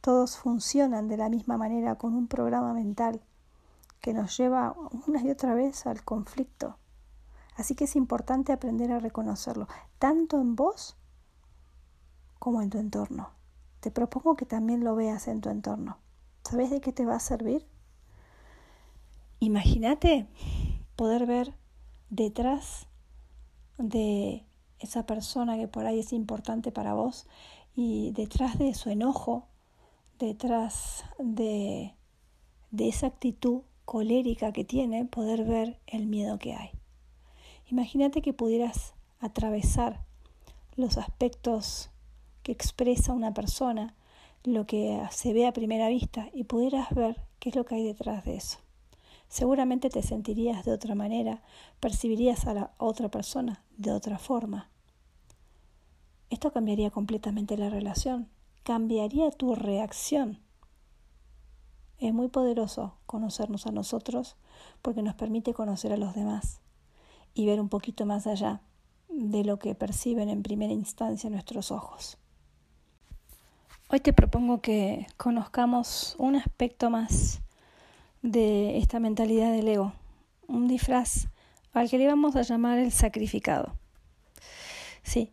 todos 0.00 0.36
funcionan 0.36 1.06
de 1.06 1.16
la 1.16 1.28
misma 1.28 1.56
manera 1.56 1.94
con 1.94 2.14
un 2.14 2.26
programa 2.26 2.74
mental 2.74 3.22
que 4.00 4.12
nos 4.12 4.36
lleva 4.36 4.74
una 5.06 5.22
y 5.22 5.30
otra 5.30 5.54
vez 5.54 5.86
al 5.86 6.02
conflicto. 6.02 6.76
Así 7.54 7.76
que 7.76 7.84
es 7.84 7.94
importante 7.94 8.52
aprender 8.52 8.90
a 8.90 8.98
reconocerlo, 8.98 9.68
tanto 10.00 10.40
en 10.40 10.56
vos 10.56 10.96
como 12.40 12.60
en 12.60 12.70
tu 12.70 12.78
entorno 12.78 13.30
te 13.84 13.90
propongo 13.90 14.34
que 14.34 14.46
también 14.46 14.82
lo 14.82 14.96
veas 14.96 15.28
en 15.28 15.42
tu 15.42 15.50
entorno. 15.50 15.98
¿Sabes 16.42 16.70
de 16.70 16.80
qué 16.80 16.90
te 16.90 17.04
va 17.04 17.16
a 17.16 17.20
servir? 17.20 17.66
Imagínate 19.40 20.26
poder 20.96 21.26
ver 21.26 21.54
detrás 22.10 22.86
de 23.78 24.44
esa 24.78 25.06
persona 25.06 25.56
que 25.56 25.68
por 25.68 25.86
ahí 25.86 26.00
es 26.00 26.12
importante 26.12 26.70
para 26.72 26.94
vos 26.94 27.26
y 27.74 28.12
detrás 28.12 28.58
de 28.58 28.74
su 28.74 28.90
enojo, 28.90 29.46
detrás 30.18 31.04
de, 31.18 31.94
de 32.70 32.88
esa 32.88 33.08
actitud 33.08 33.62
colérica 33.84 34.52
que 34.52 34.64
tiene, 34.64 35.04
poder 35.04 35.44
ver 35.44 35.80
el 35.86 36.06
miedo 36.06 36.38
que 36.38 36.54
hay. 36.54 36.70
Imagínate 37.70 38.22
que 38.22 38.32
pudieras 38.32 38.94
atravesar 39.20 40.04
los 40.76 40.98
aspectos 40.98 41.90
que 42.42 42.52
expresa 42.52 43.12
una 43.12 43.32
persona, 43.32 43.94
lo 44.44 44.66
que 44.66 45.00
se 45.10 45.32
ve 45.32 45.46
a 45.46 45.52
primera 45.52 45.88
vista 45.88 46.28
y 46.32 46.44
pudieras 46.44 46.94
ver 46.94 47.20
qué 47.38 47.48
es 47.48 47.56
lo 47.56 47.64
que 47.64 47.76
hay 47.76 47.84
detrás 47.84 48.24
de 48.24 48.36
eso. 48.36 48.58
Seguramente 49.34 49.90
te 49.90 50.00
sentirías 50.00 50.64
de 50.64 50.70
otra 50.70 50.94
manera, 50.94 51.42
percibirías 51.80 52.46
a 52.46 52.54
la 52.54 52.70
otra 52.78 53.08
persona 53.08 53.64
de 53.76 53.90
otra 53.90 54.16
forma. 54.16 54.70
Esto 56.30 56.52
cambiaría 56.52 56.92
completamente 56.92 57.56
la 57.56 57.68
relación, 57.68 58.28
cambiaría 58.62 59.32
tu 59.32 59.56
reacción. 59.56 60.38
Es 61.98 62.14
muy 62.14 62.28
poderoso 62.28 62.94
conocernos 63.06 63.66
a 63.66 63.72
nosotros 63.72 64.36
porque 64.82 65.02
nos 65.02 65.16
permite 65.16 65.52
conocer 65.52 65.92
a 65.92 65.96
los 65.96 66.14
demás 66.14 66.60
y 67.34 67.44
ver 67.44 67.60
un 67.60 67.68
poquito 67.68 68.06
más 68.06 68.28
allá 68.28 68.60
de 69.08 69.42
lo 69.42 69.58
que 69.58 69.74
perciben 69.74 70.28
en 70.28 70.44
primera 70.44 70.72
instancia 70.72 71.28
nuestros 71.28 71.72
ojos. 71.72 72.18
Hoy 73.90 73.98
te 73.98 74.12
propongo 74.12 74.60
que 74.60 75.08
conozcamos 75.16 76.14
un 76.20 76.36
aspecto 76.36 76.88
más 76.88 77.40
de 78.24 78.78
esta 78.78 79.00
mentalidad 79.00 79.52
del 79.52 79.68
ego, 79.68 79.92
un 80.48 80.66
disfraz 80.66 81.28
al 81.74 81.90
que 81.90 81.98
le 81.98 82.06
vamos 82.06 82.34
a 82.36 82.42
llamar 82.42 82.78
el 82.78 82.90
sacrificado. 82.90 83.76
Sí, 85.02 85.30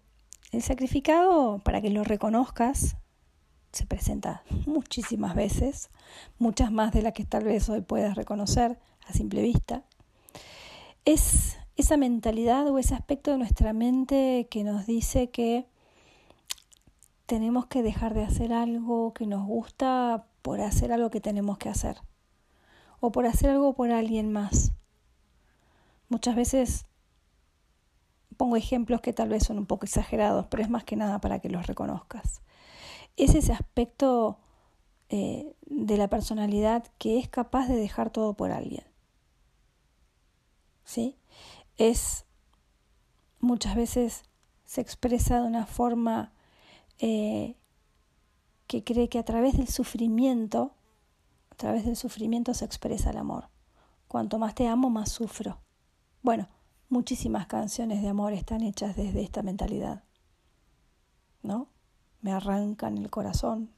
el 0.52 0.62
sacrificado, 0.62 1.60
para 1.60 1.80
que 1.80 1.90
lo 1.90 2.04
reconozcas, 2.04 2.98
se 3.72 3.86
presenta 3.86 4.44
muchísimas 4.66 5.36
veces, 5.36 5.90
muchas 6.38 6.70
más 6.74 6.92
de 6.92 7.02
las 7.02 7.14
que 7.14 7.24
tal 7.24 7.46
vez 7.46 7.70
hoy 7.70 7.80
puedas 7.80 8.16
reconocer 8.16 8.78
a 9.08 9.14
simple 9.14 9.42
vista. 9.42 9.84
Es 11.06 11.60
esa 11.78 11.96
mentalidad 11.96 12.68
o 12.68 12.78
ese 12.78 12.94
aspecto 12.94 13.32
de 13.32 13.38
nuestra 13.38 13.72
mente 13.72 14.50
que 14.52 14.66
nos 14.66 14.86
dice 14.86 15.30
que 15.30 15.66
tenemos 17.26 17.68
que 17.68 17.84
dejar 17.84 18.14
de 18.14 18.26
hacer 18.26 18.52
algo 18.52 19.14
que 19.14 19.28
nos 19.28 19.48
gusta 19.48 20.26
por 20.42 20.60
hacer 20.60 20.92
algo 20.92 21.10
que 21.10 21.22
tenemos 21.22 21.58
que 21.58 21.70
hacer 21.70 22.02
o 23.02 23.12
por 23.12 23.26
hacer 23.26 23.50
algo 23.50 23.74
por 23.74 23.92
alguien 23.92 24.32
más. 24.32 24.72
Muchas 26.08 26.36
veces 26.38 26.86
pongo 28.38 28.56
ejemplos 28.56 29.02
que 29.02 29.12
tal 29.12 29.28
vez 29.28 29.44
son 29.44 29.58
un 29.58 29.66
poco 29.66 29.86
exagerados, 29.86 30.48
pero 30.48 30.64
es 30.64 30.70
más 30.70 30.86
que 30.86 30.96
nada 30.96 31.20
para 31.20 31.40
que 31.40 31.50
los 31.50 31.68
reconozcas. 31.68 32.42
Es 33.18 33.36
ese 33.36 33.52
aspecto 33.52 34.40
eh, 35.10 35.54
de 35.66 35.98
la 35.98 36.08
personalidad 36.08 36.86
que 36.98 37.20
es 37.20 37.28
capaz 37.28 37.68
de 37.68 37.76
dejar 37.76 38.12
todo 38.12 38.34
por 38.34 38.52
alguien. 38.52 38.86
¿Sí? 40.86 41.18
Es 41.78 42.26
muchas 43.40 43.76
veces 43.76 44.24
se 44.66 44.82
expresa 44.82 45.42
de 45.42 45.48
una 45.48 45.66
forma 45.66 46.34
eh, 47.00 47.58
que 48.68 48.84
cree 48.84 49.10
que 49.10 49.20
a 49.20 49.26
través 49.26 49.58
del 49.58 49.68
sufrimiento, 49.68 50.76
a 51.52 51.56
través 51.56 51.86
del 51.86 51.96
sufrimiento 51.96 52.54
se 52.54 52.66
expresa 52.66 53.12
el 53.12 53.18
amor. 53.18 53.50
Cuanto 54.08 54.40
más 54.40 54.56
te 54.56 54.68
amo, 54.68 54.90
más 54.90 55.12
sufro. 55.12 55.60
Bueno, 56.24 56.48
muchísimas 56.90 57.48
canciones 57.48 58.02
de 58.02 58.10
amor 58.10 58.34
están 58.34 58.62
hechas 58.62 58.96
desde 58.96 59.22
esta 59.22 59.44
mentalidad. 59.44 60.04
¿No? 61.44 61.68
Me 62.22 62.32
arrancan 62.32 62.98
el 62.98 63.10
corazón. 63.10 63.72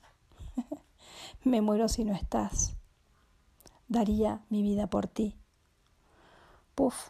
Me 1.43 1.61
muero 1.61 1.87
si 1.87 2.05
no 2.05 2.13
estás. 2.13 2.75
Daría 3.87 4.45
mi 4.49 4.61
vida 4.61 4.87
por 4.87 5.07
ti. 5.07 5.37
Puf. 6.75 7.09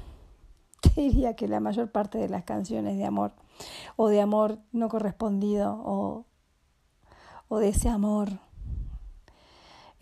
Te 0.80 1.00
diría 1.00 1.36
que 1.36 1.48
la 1.48 1.60
mayor 1.60 1.90
parte 1.90 2.18
de 2.18 2.28
las 2.28 2.44
canciones 2.44 2.96
de 2.96 3.04
amor 3.04 3.34
o 3.96 4.08
de 4.08 4.20
amor 4.20 4.58
no 4.72 4.88
correspondido 4.88 5.80
o, 5.84 6.26
o 7.48 7.58
de 7.58 7.68
ese 7.68 7.88
amor 7.88 8.40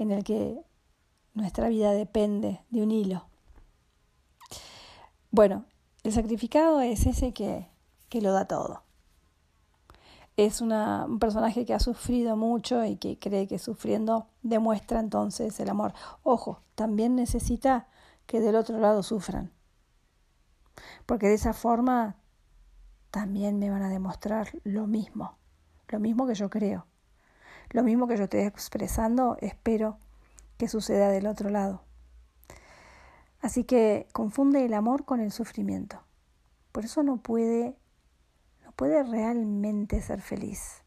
en 0.03 0.11
el 0.11 0.25
que 0.25 0.65
nuestra 1.35 1.69
vida 1.69 1.93
depende 1.93 2.61
de 2.71 2.83
un 2.83 2.91
hilo. 2.91 3.27
Bueno, 5.31 5.65
el 6.03 6.13
sacrificado 6.13 6.81
es 6.81 7.07
ese 7.07 7.33
que, 7.33 7.69
que 8.09 8.21
lo 8.21 8.33
da 8.33 8.47
todo. 8.47 8.83
Es 10.37 10.61
una, 10.61 11.05
un 11.05 11.19
personaje 11.19 11.65
que 11.67 11.75
ha 11.75 11.81
sufrido 11.81 12.37
mucho 12.37 12.85
y 12.85 12.97
que 12.97 13.19
cree 13.19 13.47
que 13.47 13.59
sufriendo 13.59 14.27
demuestra 14.43 15.01
entonces 15.01 15.61
el 15.61 15.69
amor. 15.69 15.93
Ojo, 16.23 16.63
también 16.75 17.15
necesita 17.15 17.89
que 18.27 18.41
del 18.41 18.57
otro 18.57 18.79
lado 18.79 19.03
sufran. 19.03 19.53
Porque 21.07 21.29
de 21.29 21.35
esa 21.35 21.53
forma 21.53 22.17
también 23.11 23.59
me 23.59 23.71
van 23.71 23.83
a 23.83 23.89
demostrar 23.89 24.49
lo 24.65 24.87
mismo, 24.87 25.37
lo 25.89 26.01
mismo 26.01 26.27
que 26.27 26.35
yo 26.35 26.49
creo, 26.49 26.87
lo 27.71 27.83
mismo 27.83 28.07
que 28.07 28.17
yo 28.17 28.25
estoy 28.25 28.41
expresando, 28.41 29.37
espero 29.41 29.99
que 30.59 30.69
suceda 30.69 31.09
del 31.09 31.27
otro 31.27 31.51
lado. 31.51 31.83
Así 33.41 33.65
que 33.65 34.09
confunde 34.13 34.65
el 34.65 34.75
amor 34.75 35.05
con 35.05 35.21
el 35.21 35.33
sufrimiento. 35.33 36.03
Por 36.73 36.85
eso 36.85 37.03
no 37.03 37.17
puede, 37.19 37.77
no 38.65 38.73
puede 38.73 39.03
realmente 39.03 40.03
ser 40.03 40.21
feliz. 40.21 40.83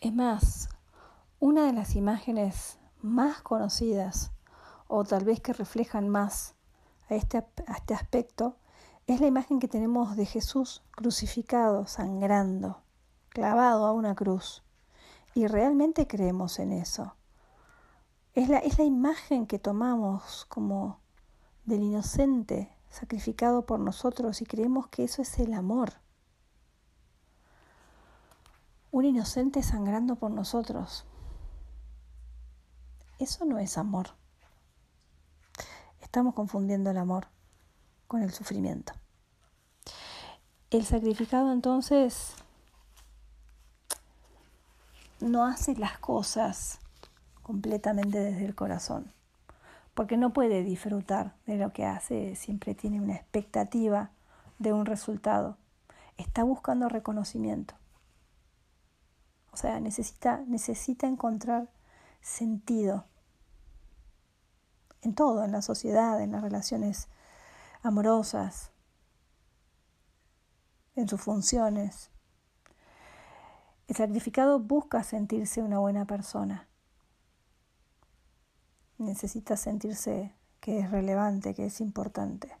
Es 0.00 0.14
más, 0.14 0.68
una 1.40 1.66
de 1.66 1.72
las 1.72 1.96
imágenes 1.96 2.78
más 3.00 3.42
conocidas, 3.42 4.30
o 4.86 5.04
tal 5.04 5.24
vez 5.24 5.40
que 5.40 5.52
reflejan 5.52 6.08
más 6.08 6.54
a 7.08 7.14
este, 7.14 7.38
a 7.38 7.72
este 7.76 7.94
aspecto, 7.94 8.56
es 9.06 9.20
la 9.20 9.26
imagen 9.26 9.58
que 9.58 9.68
tenemos 9.68 10.16
de 10.16 10.26
Jesús 10.26 10.82
crucificado, 10.92 11.86
sangrando, 11.86 12.82
clavado 13.38 13.86
a 13.86 13.92
una 13.92 14.16
cruz. 14.16 14.64
Y 15.32 15.46
realmente 15.46 16.08
creemos 16.08 16.58
en 16.58 16.72
eso. 16.72 17.14
Es 18.34 18.48
la, 18.48 18.58
es 18.58 18.78
la 18.78 18.84
imagen 18.84 19.46
que 19.46 19.60
tomamos 19.60 20.44
como 20.46 20.98
del 21.64 21.84
inocente 21.84 22.68
sacrificado 22.88 23.64
por 23.64 23.78
nosotros 23.78 24.42
y 24.42 24.44
creemos 24.44 24.88
que 24.88 25.04
eso 25.04 25.22
es 25.22 25.38
el 25.38 25.54
amor. 25.54 25.92
Un 28.90 29.04
inocente 29.04 29.62
sangrando 29.62 30.16
por 30.16 30.32
nosotros. 30.32 31.06
Eso 33.20 33.44
no 33.44 33.60
es 33.60 33.78
amor. 33.78 34.16
Estamos 36.00 36.34
confundiendo 36.34 36.90
el 36.90 36.96
amor 36.96 37.28
con 38.08 38.20
el 38.22 38.32
sufrimiento. 38.32 38.94
El 40.70 40.84
sacrificado 40.84 41.52
entonces 41.52 42.34
no 45.20 45.44
hace 45.44 45.74
las 45.76 45.98
cosas 45.98 46.78
completamente 47.42 48.18
desde 48.18 48.44
el 48.44 48.54
corazón, 48.54 49.12
porque 49.94 50.16
no 50.16 50.32
puede 50.32 50.62
disfrutar 50.62 51.34
de 51.46 51.56
lo 51.56 51.72
que 51.72 51.84
hace, 51.84 52.36
siempre 52.36 52.74
tiene 52.74 53.00
una 53.00 53.14
expectativa 53.14 54.10
de 54.58 54.72
un 54.72 54.86
resultado, 54.86 55.56
está 56.16 56.44
buscando 56.44 56.88
reconocimiento. 56.88 57.74
O 59.52 59.56
sea, 59.56 59.80
necesita, 59.80 60.42
necesita 60.46 61.06
encontrar 61.06 61.68
sentido 62.20 63.06
en 65.02 65.14
todo, 65.14 65.44
en 65.44 65.52
la 65.52 65.62
sociedad, 65.62 66.20
en 66.20 66.32
las 66.32 66.42
relaciones 66.42 67.08
amorosas, 67.82 68.70
en 70.96 71.08
sus 71.08 71.20
funciones. 71.20 72.10
El 73.88 73.96
sacrificado 73.96 74.60
busca 74.60 75.02
sentirse 75.02 75.62
una 75.62 75.78
buena 75.78 76.04
persona. 76.04 76.68
Necesita 78.98 79.56
sentirse 79.56 80.34
que 80.60 80.80
es 80.80 80.90
relevante, 80.90 81.54
que 81.54 81.64
es 81.64 81.80
importante. 81.80 82.54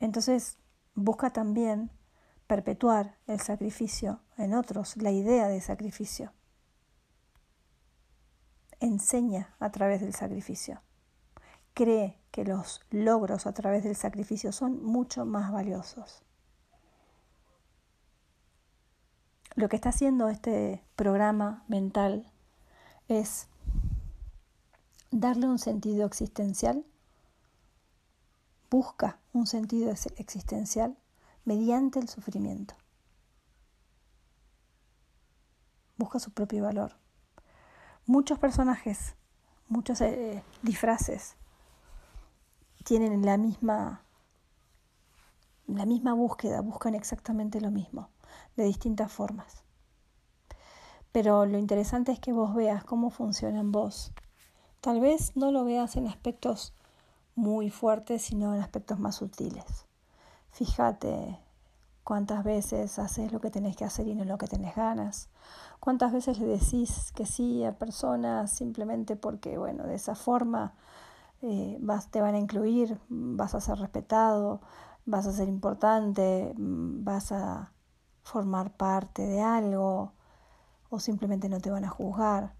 Entonces 0.00 0.58
busca 0.96 1.32
también 1.32 1.90
perpetuar 2.48 3.16
el 3.28 3.38
sacrificio 3.38 4.20
en 4.36 4.54
otros, 4.54 4.96
la 4.96 5.12
idea 5.12 5.46
de 5.46 5.60
sacrificio. 5.60 6.32
Enseña 8.80 9.54
a 9.60 9.70
través 9.70 10.00
del 10.00 10.14
sacrificio. 10.14 10.82
Cree 11.74 12.20
que 12.32 12.44
los 12.44 12.80
logros 12.90 13.46
a 13.46 13.52
través 13.52 13.84
del 13.84 13.94
sacrificio 13.94 14.50
son 14.50 14.84
mucho 14.84 15.24
más 15.24 15.52
valiosos. 15.52 16.24
Lo 19.56 19.68
que 19.68 19.76
está 19.76 19.90
haciendo 19.90 20.28
este 20.28 20.82
programa 20.96 21.62
mental 21.68 22.28
es 23.06 23.46
darle 25.12 25.46
un 25.46 25.60
sentido 25.60 26.06
existencial, 26.06 26.84
busca 28.68 29.20
un 29.32 29.46
sentido 29.46 29.92
existencial 30.16 30.96
mediante 31.44 32.00
el 32.00 32.08
sufrimiento. 32.08 32.74
Busca 35.98 36.18
su 36.18 36.32
propio 36.32 36.64
valor. 36.64 36.96
Muchos 38.06 38.40
personajes, 38.40 39.14
muchos 39.68 40.00
eh, 40.00 40.42
disfraces 40.62 41.36
tienen 42.82 43.24
la 43.24 43.38
misma 43.38 44.02
la 45.68 45.86
misma 45.86 46.12
búsqueda, 46.12 46.60
buscan 46.60 46.94
exactamente 46.94 47.60
lo 47.60 47.70
mismo 47.70 48.10
de 48.56 48.64
distintas 48.64 49.12
formas. 49.12 49.62
Pero 51.12 51.46
lo 51.46 51.58
interesante 51.58 52.12
es 52.12 52.18
que 52.18 52.32
vos 52.32 52.54
veas 52.54 52.84
cómo 52.84 53.10
funciona 53.10 53.60
en 53.60 53.70
vos. 53.70 54.12
Tal 54.80 55.00
vez 55.00 55.36
no 55.36 55.52
lo 55.52 55.64
veas 55.64 55.96
en 55.96 56.08
aspectos 56.08 56.74
muy 57.36 57.70
fuertes, 57.70 58.22
sino 58.22 58.54
en 58.54 58.60
aspectos 58.60 58.98
más 58.98 59.16
sutiles. 59.16 59.86
Fíjate 60.50 61.38
cuántas 62.04 62.44
veces 62.44 62.98
haces 62.98 63.32
lo 63.32 63.40
que 63.40 63.50
tenés 63.50 63.76
que 63.76 63.84
hacer 63.84 64.06
y 64.08 64.14
no 64.14 64.24
lo 64.24 64.38
que 64.38 64.46
tenés 64.46 64.74
ganas. 64.76 65.28
Cuántas 65.80 66.12
veces 66.12 66.38
le 66.38 66.46
decís 66.46 67.12
que 67.12 67.26
sí 67.26 67.64
a 67.64 67.78
personas 67.78 68.52
simplemente 68.52 69.16
porque, 69.16 69.58
bueno, 69.58 69.84
de 69.84 69.94
esa 69.94 70.14
forma 70.14 70.74
eh, 71.42 71.76
vas, 71.80 72.10
te 72.10 72.20
van 72.20 72.34
a 72.34 72.38
incluir, 72.38 72.98
vas 73.08 73.54
a 73.54 73.60
ser 73.60 73.78
respetado, 73.78 74.60
vas 75.06 75.26
a 75.26 75.32
ser 75.32 75.48
importante, 75.48 76.54
vas 76.56 77.32
a 77.32 77.73
formar 78.24 78.72
parte 78.72 79.22
de 79.22 79.40
algo 79.42 80.12
o 80.90 80.98
simplemente 80.98 81.48
no 81.48 81.60
te 81.60 81.70
van 81.70 81.84
a 81.84 81.90
juzgar. 81.90 82.54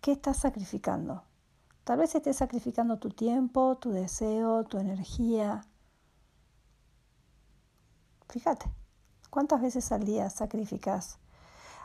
¿Qué 0.00 0.12
estás 0.12 0.38
sacrificando? 0.38 1.24
Tal 1.84 1.98
vez 1.98 2.14
estés 2.14 2.36
sacrificando 2.36 2.98
tu 2.98 3.10
tiempo, 3.10 3.76
tu 3.76 3.90
deseo, 3.90 4.64
tu 4.64 4.78
energía. 4.78 5.66
Fíjate, 8.28 8.72
¿cuántas 9.28 9.60
veces 9.60 9.90
al 9.92 10.04
día 10.04 10.30
sacrificas? 10.30 11.18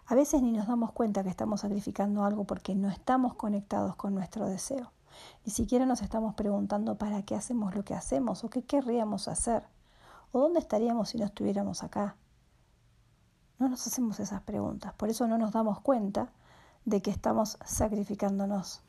A 0.06 0.13
veces 0.13 0.43
ni 0.43 0.51
nos 0.51 0.67
damos 0.67 0.91
cuenta 0.91 1.23
que 1.23 1.30
estamos 1.30 1.62
sacrificando 1.62 2.23
algo 2.23 2.45
porque 2.45 2.75
no 2.75 2.89
estamos 2.89 3.34
conectados 3.34 3.95
con 3.95 4.13
nuestro 4.13 4.47
deseo. 4.47 4.91
Ni 5.45 5.51
siquiera 5.51 5.88
nos 5.88 6.04
estamos 6.04 6.36
preguntando 6.36 6.97
para 6.97 7.23
qué 7.23 7.36
hacemos 7.36 7.73
lo 7.73 7.84
que 7.84 7.95
hacemos 7.95 8.43
o 8.43 8.49
qué 8.49 8.63
querríamos 8.63 9.28
hacer. 9.28 9.63
¿O 10.35 10.41
dónde 10.41 10.59
estaríamos 10.59 11.07
si 11.07 11.17
no 11.17 11.23
estuviéramos 11.23 11.81
acá? 11.81 12.17
No 13.57 13.69
nos 13.69 13.87
hacemos 13.87 14.19
esas 14.19 14.41
preguntas, 14.41 14.93
por 14.95 15.07
eso 15.07 15.27
no 15.27 15.37
nos 15.37 15.53
damos 15.53 15.79
cuenta 15.79 16.33
de 16.83 17.01
que 17.01 17.09
estamos 17.09 17.57
sacrificándonos. 17.63 18.81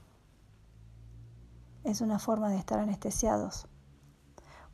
Es 1.84 2.00
una 2.00 2.18
forma 2.18 2.50
de 2.50 2.56
estar 2.56 2.80
anestesiados. 2.80 3.68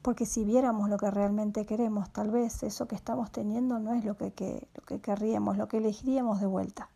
Porque 0.00 0.24
si 0.24 0.46
viéramos 0.46 0.88
lo 0.88 0.96
que 0.96 1.10
realmente 1.10 1.66
queremos, 1.66 2.10
tal 2.10 2.30
vez 2.30 2.62
eso 2.62 2.88
que 2.88 2.94
estamos 2.94 3.30
teniendo 3.30 3.78
no 3.78 3.92
es 3.92 4.06
lo 4.06 4.16
que, 4.16 4.66
lo 4.74 4.82
que 4.86 4.98
querríamos, 4.98 5.58
lo 5.58 5.68
que 5.68 5.76
elegiríamos 5.76 6.40
de 6.40 6.46
vuelta. 6.46 6.88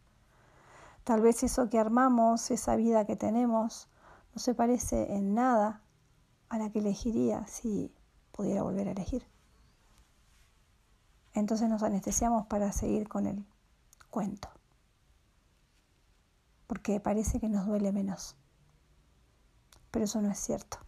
Tal 1.05 1.21
vez 1.21 1.43
eso 1.43 1.69
que 1.69 1.79
armamos, 1.79 2.51
esa 2.51 2.77
vida 2.77 3.05
que 3.05 3.17
tenemos, 3.17 3.91
no 4.35 4.41
se 4.41 4.55
parece 4.55 5.15
en 5.15 5.35
nada 5.35 5.83
a 6.49 6.57
la 6.57 6.71
que 6.71 6.79
elegiría 6.79 7.47
si 7.47 7.95
pudiera 8.33 8.63
volver 8.63 8.89
a 8.89 8.93
elegir. 8.93 9.36
Entonces 11.37 11.69
nos 11.69 11.83
anestesiamos 11.83 12.47
para 12.47 12.73
seguir 12.73 13.09
con 13.09 13.27
el 13.27 13.45
cuento, 14.09 14.49
porque 16.67 16.99
parece 16.99 17.39
que 17.39 17.51
nos 17.51 17.67
duele 17.67 17.93
menos, 17.93 18.37
pero 19.91 20.07
eso 20.07 20.23
no 20.23 20.31
es 20.31 20.39
cierto. 20.39 20.79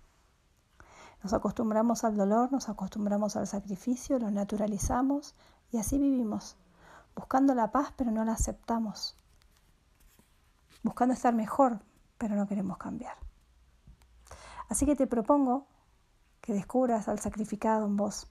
Nos 1.23 1.35
acostumbramos 1.35 2.03
al 2.05 2.17
dolor, 2.17 2.51
nos 2.51 2.71
acostumbramos 2.71 3.37
al 3.37 3.47
sacrificio, 3.47 4.19
lo 4.19 4.31
naturalizamos 4.31 5.35
y 5.71 5.77
así 5.77 5.99
vivimos, 5.99 6.57
buscando 7.15 7.55
la 7.55 7.71
paz 7.71 7.93
pero 7.95 8.11
no 8.11 8.25
la 8.25 8.33
aceptamos, 8.33 9.19
buscando 10.83 11.13
estar 11.13 11.35
mejor 11.35 11.83
pero 12.17 12.37
no 12.37 12.47
queremos 12.47 12.79
cambiar. 12.79 13.19
Así 14.71 14.87
que 14.87 14.97
te 14.97 15.07
propongo 15.07 15.67
que 16.41 16.55
descubras 16.55 17.07
al 17.09 17.19
sacrificado 17.19 17.85
en 17.85 17.99
vos, 17.99 18.29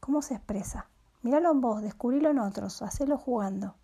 ¿Cómo 0.00 0.22
se 0.22 0.34
expresa? 0.34 0.88
Míralo 1.22 1.50
en 1.50 1.60
vos, 1.60 1.82
descubrilo 1.82 2.30
en 2.30 2.38
otros, 2.38 2.82
hacelo 2.82 3.18
jugando. 3.18 3.74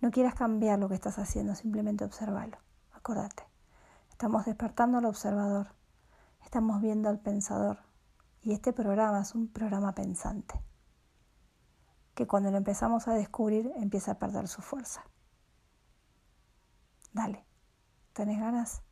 No 0.00 0.10
quieras 0.10 0.34
cambiar 0.34 0.78
lo 0.78 0.88
que 0.88 0.94
estás 0.94 1.18
haciendo, 1.18 1.54
simplemente 1.54 2.04
observalo. 2.04 2.58
Acordate, 2.92 3.44
estamos 4.10 4.46
despertando 4.46 4.98
al 4.98 5.04
observador, 5.04 5.74
estamos 6.42 6.80
viendo 6.80 7.08
al 7.08 7.20
pensador. 7.20 7.78
Y 8.42 8.52
este 8.52 8.72
programa 8.72 9.20
es 9.20 9.34
un 9.34 9.48
programa 9.48 9.94
pensante, 9.94 10.60
que 12.14 12.26
cuando 12.26 12.50
lo 12.50 12.56
empezamos 12.56 13.06
a 13.06 13.14
descubrir 13.14 13.70
empieza 13.76 14.12
a 14.12 14.18
perder 14.18 14.48
su 14.48 14.62
fuerza. 14.62 15.04
Dale, 17.12 17.44
¿tenés 18.14 18.40
ganas? 18.40 18.82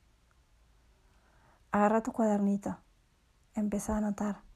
Agarra 1.72 2.02
tu 2.02 2.12
cuadernito, 2.12 2.76
empieza 3.54 3.94
a 3.94 3.98
anotar 3.98 4.47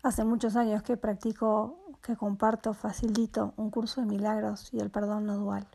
Hace 0.02 0.24
muchos 0.24 0.56
años 0.56 0.82
que 0.82 0.98
practico, 0.98 1.78
que 2.02 2.16
comparto, 2.16 2.74
facilito 2.74 3.54
un 3.56 3.70
curso 3.70 4.02
de 4.02 4.06
milagros 4.06 4.68
y 4.72 4.80
el 4.80 4.90
perdón 4.90 5.24
no 5.24 5.38
dual. 5.38 5.66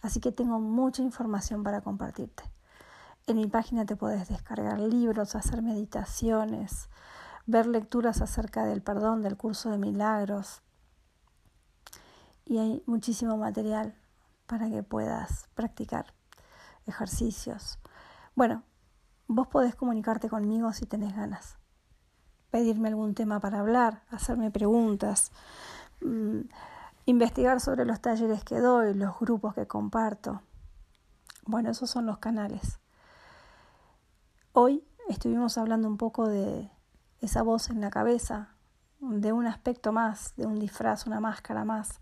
Así 0.00 0.20
que 0.20 0.32
tengo 0.32 0.58
mucha 0.60 1.02
información 1.02 1.62
para 1.62 1.82
compartirte. 1.82 2.44
En 3.28 3.36
mi 3.36 3.46
página 3.46 3.84
te 3.84 3.94
puedes 3.94 4.26
descargar 4.30 4.80
libros, 4.80 5.34
hacer 5.34 5.60
meditaciones, 5.60 6.88
ver 7.44 7.66
lecturas 7.66 8.22
acerca 8.22 8.64
del 8.64 8.80
perdón, 8.80 9.20
del 9.20 9.36
curso 9.36 9.70
de 9.70 9.76
milagros. 9.76 10.62
Y 12.46 12.56
hay 12.56 12.82
muchísimo 12.86 13.36
material 13.36 13.94
para 14.46 14.70
que 14.70 14.82
puedas 14.82 15.46
practicar 15.54 16.14
ejercicios. 16.86 17.78
Bueno, 18.34 18.62
vos 19.26 19.46
podés 19.46 19.74
comunicarte 19.74 20.30
conmigo 20.30 20.72
si 20.72 20.86
tenés 20.86 21.14
ganas. 21.14 21.58
Pedirme 22.50 22.88
algún 22.88 23.14
tema 23.14 23.40
para 23.40 23.60
hablar, 23.60 24.04
hacerme 24.08 24.50
preguntas, 24.50 25.32
mm, 26.00 26.48
investigar 27.04 27.60
sobre 27.60 27.84
los 27.84 28.00
talleres 28.00 28.42
que 28.42 28.58
doy, 28.58 28.94
los 28.94 29.20
grupos 29.20 29.52
que 29.52 29.66
comparto. 29.66 30.40
Bueno, 31.44 31.68
esos 31.68 31.90
son 31.90 32.06
los 32.06 32.16
canales. 32.16 32.80
Hoy 34.60 34.84
estuvimos 35.08 35.56
hablando 35.56 35.86
un 35.86 35.98
poco 35.98 36.26
de 36.26 36.68
esa 37.20 37.42
voz 37.42 37.70
en 37.70 37.80
la 37.80 37.90
cabeza, 37.90 38.56
de 38.98 39.32
un 39.32 39.46
aspecto 39.46 39.92
más, 39.92 40.34
de 40.34 40.46
un 40.46 40.58
disfraz, 40.58 41.06
una 41.06 41.20
máscara 41.20 41.64
más, 41.64 42.00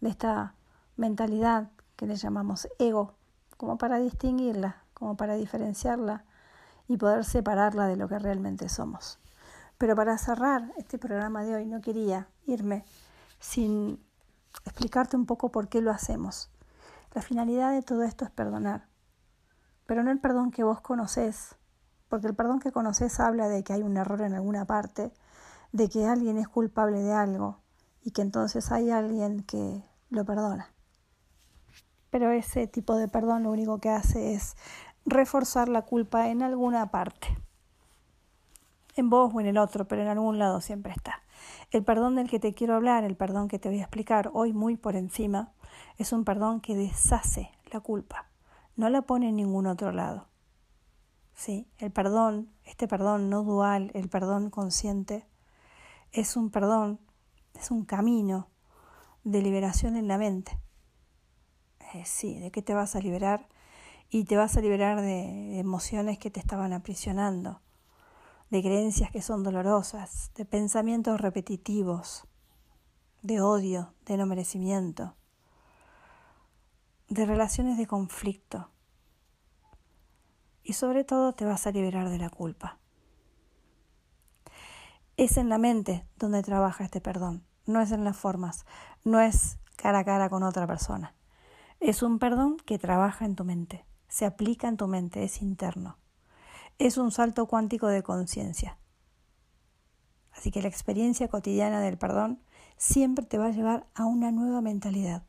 de 0.00 0.08
esta 0.08 0.54
mentalidad 0.96 1.68
que 1.96 2.06
le 2.06 2.16
llamamos 2.16 2.66
ego, 2.78 3.12
como 3.58 3.76
para 3.76 3.98
distinguirla, 3.98 4.84
como 4.94 5.18
para 5.18 5.34
diferenciarla 5.34 6.24
y 6.88 6.96
poder 6.96 7.26
separarla 7.26 7.86
de 7.86 7.96
lo 7.96 8.08
que 8.08 8.18
realmente 8.18 8.70
somos. 8.70 9.18
Pero 9.76 9.94
para 9.94 10.16
cerrar 10.16 10.72
este 10.78 10.96
programa 10.96 11.44
de 11.44 11.56
hoy 11.56 11.66
no 11.66 11.82
quería 11.82 12.26
irme 12.46 12.86
sin 13.38 14.02
explicarte 14.64 15.14
un 15.14 15.26
poco 15.26 15.50
por 15.50 15.68
qué 15.68 15.82
lo 15.82 15.90
hacemos. 15.90 16.48
La 17.12 17.20
finalidad 17.20 17.72
de 17.72 17.82
todo 17.82 18.02
esto 18.04 18.24
es 18.24 18.30
perdonar, 18.30 18.86
pero 19.84 20.02
no 20.02 20.10
el 20.10 20.20
perdón 20.20 20.52
que 20.52 20.64
vos 20.64 20.80
conocés, 20.80 21.58
porque 22.08 22.26
el 22.26 22.34
perdón 22.34 22.60
que 22.60 22.72
conoces 22.72 23.20
habla 23.20 23.48
de 23.48 23.62
que 23.62 23.72
hay 23.72 23.82
un 23.82 23.96
error 23.96 24.22
en 24.22 24.34
alguna 24.34 24.64
parte, 24.64 25.12
de 25.72 25.88
que 25.88 26.06
alguien 26.06 26.38
es 26.38 26.48
culpable 26.48 27.00
de 27.02 27.12
algo 27.12 27.60
y 28.02 28.12
que 28.12 28.22
entonces 28.22 28.72
hay 28.72 28.90
alguien 28.90 29.42
que 29.42 29.82
lo 30.10 30.24
perdona. 30.24 30.72
Pero 32.10 32.30
ese 32.30 32.66
tipo 32.66 32.96
de 32.96 33.08
perdón 33.08 33.42
lo 33.42 33.50
único 33.50 33.78
que 33.78 33.90
hace 33.90 34.34
es 34.34 34.56
reforzar 35.04 35.68
la 35.68 35.82
culpa 35.82 36.28
en 36.28 36.42
alguna 36.42 36.90
parte. 36.90 37.28
En 38.96 39.10
vos 39.10 39.32
o 39.34 39.40
en 39.40 39.46
el 39.46 39.58
otro, 39.58 39.86
pero 39.86 40.02
en 40.02 40.08
algún 40.08 40.38
lado 40.38 40.60
siempre 40.60 40.92
está. 40.92 41.22
El 41.70 41.84
perdón 41.84 42.16
del 42.16 42.28
que 42.28 42.40
te 42.40 42.54
quiero 42.54 42.74
hablar, 42.74 43.04
el 43.04 43.16
perdón 43.16 43.48
que 43.48 43.58
te 43.58 43.68
voy 43.68 43.78
a 43.78 43.82
explicar 43.82 44.30
hoy 44.32 44.52
muy 44.52 44.76
por 44.76 44.96
encima, 44.96 45.52
es 45.98 46.12
un 46.12 46.24
perdón 46.24 46.60
que 46.60 46.74
deshace 46.74 47.50
la 47.70 47.80
culpa, 47.80 48.26
no 48.76 48.88
la 48.88 49.02
pone 49.02 49.28
en 49.28 49.36
ningún 49.36 49.66
otro 49.66 49.92
lado. 49.92 50.26
Sí, 51.38 51.68
el 51.78 51.92
perdón, 51.92 52.50
este 52.64 52.88
perdón 52.88 53.30
no 53.30 53.44
dual, 53.44 53.92
el 53.94 54.08
perdón 54.08 54.50
consciente, 54.50 55.24
es 56.10 56.36
un 56.36 56.50
perdón, 56.50 56.98
es 57.54 57.70
un 57.70 57.84
camino 57.84 58.48
de 59.22 59.40
liberación 59.40 59.94
en 59.94 60.08
la 60.08 60.18
mente. 60.18 60.58
Eh, 61.94 62.02
sí, 62.04 62.40
¿de 62.40 62.50
qué 62.50 62.60
te 62.60 62.74
vas 62.74 62.96
a 62.96 62.98
liberar? 62.98 63.48
Y 64.10 64.24
te 64.24 64.36
vas 64.36 64.56
a 64.56 64.60
liberar 64.60 65.00
de 65.00 65.60
emociones 65.60 66.18
que 66.18 66.32
te 66.32 66.40
estaban 66.40 66.72
aprisionando, 66.72 67.60
de 68.50 68.60
creencias 68.60 69.12
que 69.12 69.22
son 69.22 69.44
dolorosas, 69.44 70.32
de 70.34 70.44
pensamientos 70.44 71.20
repetitivos, 71.20 72.26
de 73.22 73.40
odio, 73.40 73.94
de 74.06 74.16
no 74.16 74.26
merecimiento, 74.26 75.14
de 77.08 77.26
relaciones 77.26 77.78
de 77.78 77.86
conflicto 77.86 78.72
y 80.68 80.74
sobre 80.74 81.02
todo 81.02 81.32
te 81.32 81.46
vas 81.46 81.66
a 81.66 81.72
liberar 81.72 82.10
de 82.10 82.18
la 82.18 82.28
culpa. 82.28 82.76
Es 85.16 85.38
en 85.38 85.48
la 85.48 85.56
mente 85.56 86.06
donde 86.16 86.42
trabaja 86.42 86.84
este 86.84 87.00
perdón, 87.00 87.42
no 87.64 87.80
es 87.80 87.90
en 87.90 88.04
las 88.04 88.18
formas, 88.18 88.66
no 89.02 89.18
es 89.18 89.56
cara 89.76 90.00
a 90.00 90.04
cara 90.04 90.28
con 90.28 90.42
otra 90.42 90.66
persona. 90.66 91.14
Es 91.80 92.02
un 92.02 92.18
perdón 92.18 92.58
que 92.66 92.78
trabaja 92.78 93.24
en 93.24 93.34
tu 93.34 93.44
mente, 93.44 93.86
se 94.08 94.26
aplica 94.26 94.68
en 94.68 94.76
tu 94.76 94.88
mente, 94.88 95.24
es 95.24 95.40
interno. 95.40 95.96
Es 96.78 96.98
un 96.98 97.12
salto 97.12 97.46
cuántico 97.46 97.86
de 97.86 98.02
conciencia. 98.02 98.76
Así 100.32 100.50
que 100.50 100.60
la 100.60 100.68
experiencia 100.68 101.28
cotidiana 101.28 101.80
del 101.80 101.96
perdón 101.96 102.42
siempre 102.76 103.24
te 103.24 103.38
va 103.38 103.46
a 103.46 103.52
llevar 103.52 103.86
a 103.94 104.04
una 104.04 104.32
nueva 104.32 104.60
mentalidad. 104.60 105.22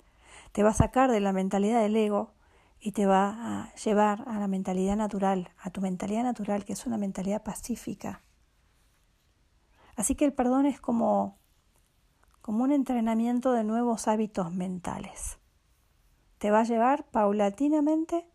Te 0.52 0.64
va 0.64 0.72
a 0.72 0.74
sacar 0.74 1.10
de 1.10 1.22
la 1.22 1.32
mentalidad 1.32 1.82
del 1.82 1.96
ego 1.96 2.34
y 2.80 2.94
te 2.94 3.06
va 3.06 3.36
a 3.62 3.74
llevar 3.76 4.24
a 4.28 4.40
la 4.40 4.48
mentalidad 4.48 4.96
natural, 4.96 5.52
a 5.58 5.70
tu 5.70 5.82
mentalidad 5.82 6.24
natural, 6.24 6.64
que 6.64 6.74
es 6.74 6.86
una 6.86 6.98
mentalidad 6.98 7.44
pacífica. 7.44 8.24
Así 9.96 10.16
que 10.16 10.26
el 10.26 10.34
perdón 10.34 10.66
es 10.66 10.80
como, 10.80 11.38
como 12.42 12.64
un 12.64 12.72
entrenamiento 12.72 13.52
de 13.52 13.66
nuevos 13.66 14.08
hábitos 14.08 14.54
mentales. 14.54 15.40
Te 16.38 16.52
va 16.52 16.62
a 16.62 16.64
llevar 16.64 17.06
paulatinamente 17.10 18.30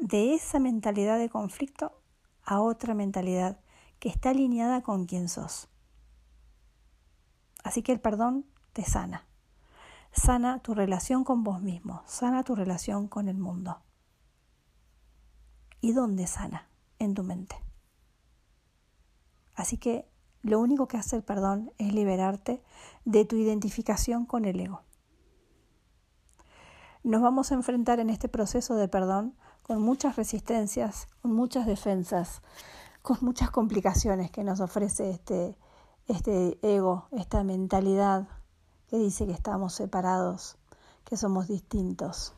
de 0.00 0.34
esa 0.34 0.58
mentalidad 0.58 1.18
de 1.18 1.28
conflicto 1.28 2.02
a 2.42 2.60
otra 2.60 2.94
mentalidad 2.94 3.60
que 4.00 4.08
está 4.08 4.30
alineada 4.30 4.82
con 4.82 5.06
quien 5.06 5.28
sos. 5.28 5.68
Así 7.62 7.82
que 7.82 7.92
el 7.92 8.00
perdón 8.00 8.46
te 8.72 8.84
sana 8.84 9.27
sana 10.12 10.60
tu 10.60 10.74
relación 10.74 11.24
con 11.24 11.44
vos 11.44 11.60
mismo, 11.60 12.02
sana 12.06 12.44
tu 12.44 12.54
relación 12.54 13.08
con 13.08 13.28
el 13.28 13.36
mundo. 13.38 13.82
¿Y 15.80 15.92
dónde 15.92 16.26
sana? 16.26 16.68
En 16.98 17.14
tu 17.14 17.22
mente. 17.22 17.56
Así 19.54 19.78
que 19.78 20.08
lo 20.42 20.60
único 20.60 20.88
que 20.88 20.96
hace 20.96 21.16
el 21.16 21.22
perdón 21.22 21.72
es 21.78 21.92
liberarte 21.92 22.62
de 23.04 23.24
tu 23.24 23.36
identificación 23.36 24.24
con 24.24 24.44
el 24.44 24.60
ego. 24.60 24.82
Nos 27.04 27.22
vamos 27.22 27.50
a 27.50 27.54
enfrentar 27.54 28.00
en 28.00 28.10
este 28.10 28.28
proceso 28.28 28.74
de 28.74 28.88
perdón 28.88 29.36
con 29.62 29.82
muchas 29.82 30.16
resistencias, 30.16 31.08
con 31.22 31.32
muchas 31.32 31.66
defensas, 31.66 32.42
con 33.02 33.18
muchas 33.20 33.50
complicaciones 33.50 34.30
que 34.30 34.44
nos 34.44 34.60
ofrece 34.60 35.10
este, 35.10 35.56
este 36.06 36.58
ego, 36.62 37.08
esta 37.12 37.44
mentalidad 37.44 38.28
que 38.88 38.98
dice 38.98 39.26
que 39.26 39.32
estamos 39.32 39.74
separados, 39.74 40.56
que 41.04 41.16
somos 41.16 41.48
distintos 41.48 42.34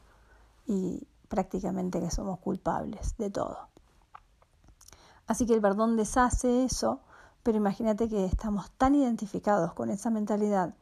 y 0.67 1.07
prácticamente 1.29 2.01
que 2.01 2.11
somos 2.11 2.39
culpables 2.41 3.17
de 3.19 3.31
todo. 3.31 3.69
Así 5.27 5.47
que 5.47 5.55
el 5.55 5.61
perdón 5.61 5.97
deshace 5.97 6.65
eso, 6.65 7.01
pero 7.43 7.57
imagínate 7.57 8.09
que 8.09 8.25
estamos 8.25 8.71
tan 8.73 8.95
identificados 8.95 9.73
con 9.75 9.91
esa 9.91 10.11
mentalidad, 10.11 10.75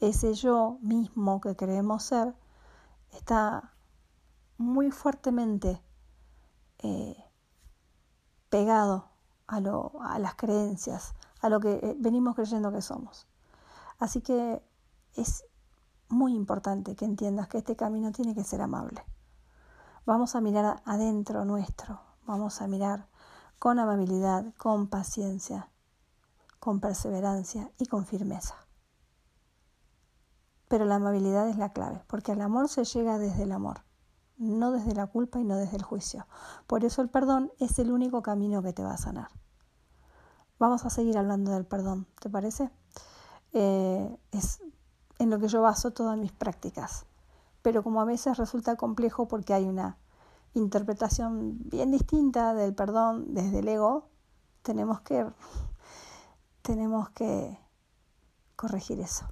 ese 0.00 0.34
yo 0.34 0.78
mismo 0.82 1.40
que 1.40 1.56
creemos 1.56 2.02
ser, 2.02 2.34
está 3.12 3.72
muy 4.58 4.90
fuertemente 4.90 5.80
eh, 6.80 7.16
pegado 8.50 9.08
a, 9.46 9.56
a 9.56 10.18
las 10.18 10.34
creencias, 10.34 11.14
a 11.40 11.48
lo 11.48 11.60
que 11.60 11.72
eh, 11.72 11.96
venimos 11.98 12.34
creyendo 12.34 12.70
que 12.72 12.82
somos. 12.82 13.26
Así 13.98 14.20
que 14.20 14.62
es 15.16 15.44
muy 16.08 16.34
importante 16.34 16.94
que 16.96 17.04
entiendas 17.04 17.48
que 17.48 17.58
este 17.58 17.76
camino 17.76 18.12
tiene 18.12 18.34
que 18.34 18.44
ser 18.44 18.62
amable. 18.62 19.04
Vamos 20.06 20.34
a 20.34 20.40
mirar 20.40 20.82
adentro 20.84 21.44
nuestro, 21.44 22.00
vamos 22.26 22.60
a 22.60 22.66
mirar 22.66 23.08
con 23.58 23.78
amabilidad, 23.78 24.54
con 24.56 24.88
paciencia, 24.88 25.70
con 26.60 26.80
perseverancia 26.80 27.70
y 27.78 27.86
con 27.86 28.06
firmeza. 28.06 28.54
Pero 30.68 30.84
la 30.84 30.96
amabilidad 30.96 31.48
es 31.48 31.56
la 31.56 31.72
clave, 31.72 32.02
porque 32.06 32.32
al 32.32 32.40
amor 32.40 32.68
se 32.68 32.84
llega 32.84 33.18
desde 33.18 33.44
el 33.44 33.52
amor, 33.52 33.84
no 34.36 34.72
desde 34.72 34.94
la 34.94 35.06
culpa 35.06 35.40
y 35.40 35.44
no 35.44 35.56
desde 35.56 35.76
el 35.76 35.82
juicio. 35.82 36.26
Por 36.66 36.84
eso 36.84 37.00
el 37.00 37.08
perdón 37.08 37.52
es 37.58 37.78
el 37.78 37.90
único 37.90 38.22
camino 38.22 38.62
que 38.62 38.72
te 38.72 38.82
va 38.82 38.94
a 38.94 38.98
sanar. 38.98 39.28
Vamos 40.58 40.84
a 40.84 40.90
seguir 40.90 41.18
hablando 41.18 41.52
del 41.52 41.66
perdón, 41.66 42.06
¿te 42.20 42.30
parece? 42.30 42.70
Eh, 43.52 44.18
es 44.32 44.60
en 45.18 45.30
lo 45.30 45.38
que 45.38 45.48
yo 45.48 45.62
baso 45.62 45.92
todas 45.92 46.18
mis 46.18 46.32
prácticas. 46.32 47.06
Pero 47.62 47.82
como 47.82 48.00
a 48.00 48.04
veces 48.04 48.36
resulta 48.36 48.76
complejo 48.76 49.28
porque 49.28 49.54
hay 49.54 49.64
una 49.64 49.96
interpretación 50.54 51.58
bien 51.68 51.90
distinta 51.90 52.54
del 52.54 52.74
perdón 52.74 53.34
desde 53.34 53.60
el 53.60 53.68
ego, 53.68 54.08
tenemos 54.62 55.00
que, 55.00 55.26
tenemos 56.62 57.10
que 57.10 57.58
corregir 58.56 59.00
eso. 59.00 59.26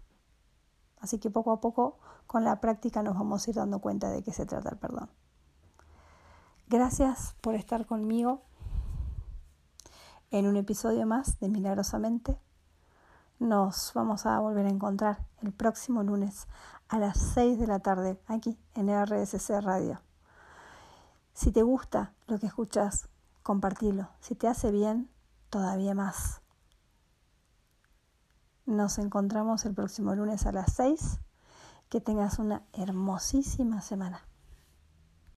Así 1.00 1.18
que 1.18 1.30
poco 1.30 1.52
a 1.52 1.60
poco 1.60 1.98
con 2.26 2.44
la 2.44 2.60
práctica 2.60 3.02
nos 3.02 3.14
vamos 3.14 3.46
a 3.46 3.50
ir 3.50 3.56
dando 3.56 3.80
cuenta 3.80 4.10
de 4.10 4.22
qué 4.22 4.32
se 4.32 4.46
trata 4.46 4.70
el 4.70 4.78
perdón. 4.78 5.10
Gracias 6.68 7.34
por 7.40 7.54
estar 7.54 7.86
conmigo 7.86 8.42
en 10.30 10.46
un 10.46 10.56
episodio 10.56 11.06
más 11.06 11.38
de 11.40 11.48
Milagrosamente. 11.48 12.38
Nos 13.42 13.90
vamos 13.92 14.24
a 14.24 14.38
volver 14.38 14.66
a 14.66 14.68
encontrar 14.68 15.26
el 15.40 15.52
próximo 15.52 16.04
lunes 16.04 16.46
a 16.86 17.00
las 17.00 17.18
6 17.34 17.58
de 17.58 17.66
la 17.66 17.80
tarde 17.80 18.16
aquí 18.28 18.56
en 18.76 18.88
RSC 18.88 19.60
Radio. 19.60 20.00
Si 21.34 21.50
te 21.50 21.64
gusta 21.64 22.14
lo 22.28 22.38
que 22.38 22.46
escuchas, 22.46 23.08
compartilo. 23.42 24.08
Si 24.20 24.36
te 24.36 24.46
hace 24.46 24.70
bien, 24.70 25.10
todavía 25.50 25.92
más. 25.92 26.40
Nos 28.64 28.98
encontramos 28.98 29.64
el 29.64 29.74
próximo 29.74 30.14
lunes 30.14 30.46
a 30.46 30.52
las 30.52 30.74
6. 30.74 31.18
Que 31.88 32.00
tengas 32.00 32.38
una 32.38 32.62
hermosísima 32.72 33.80
semana. 33.80 34.22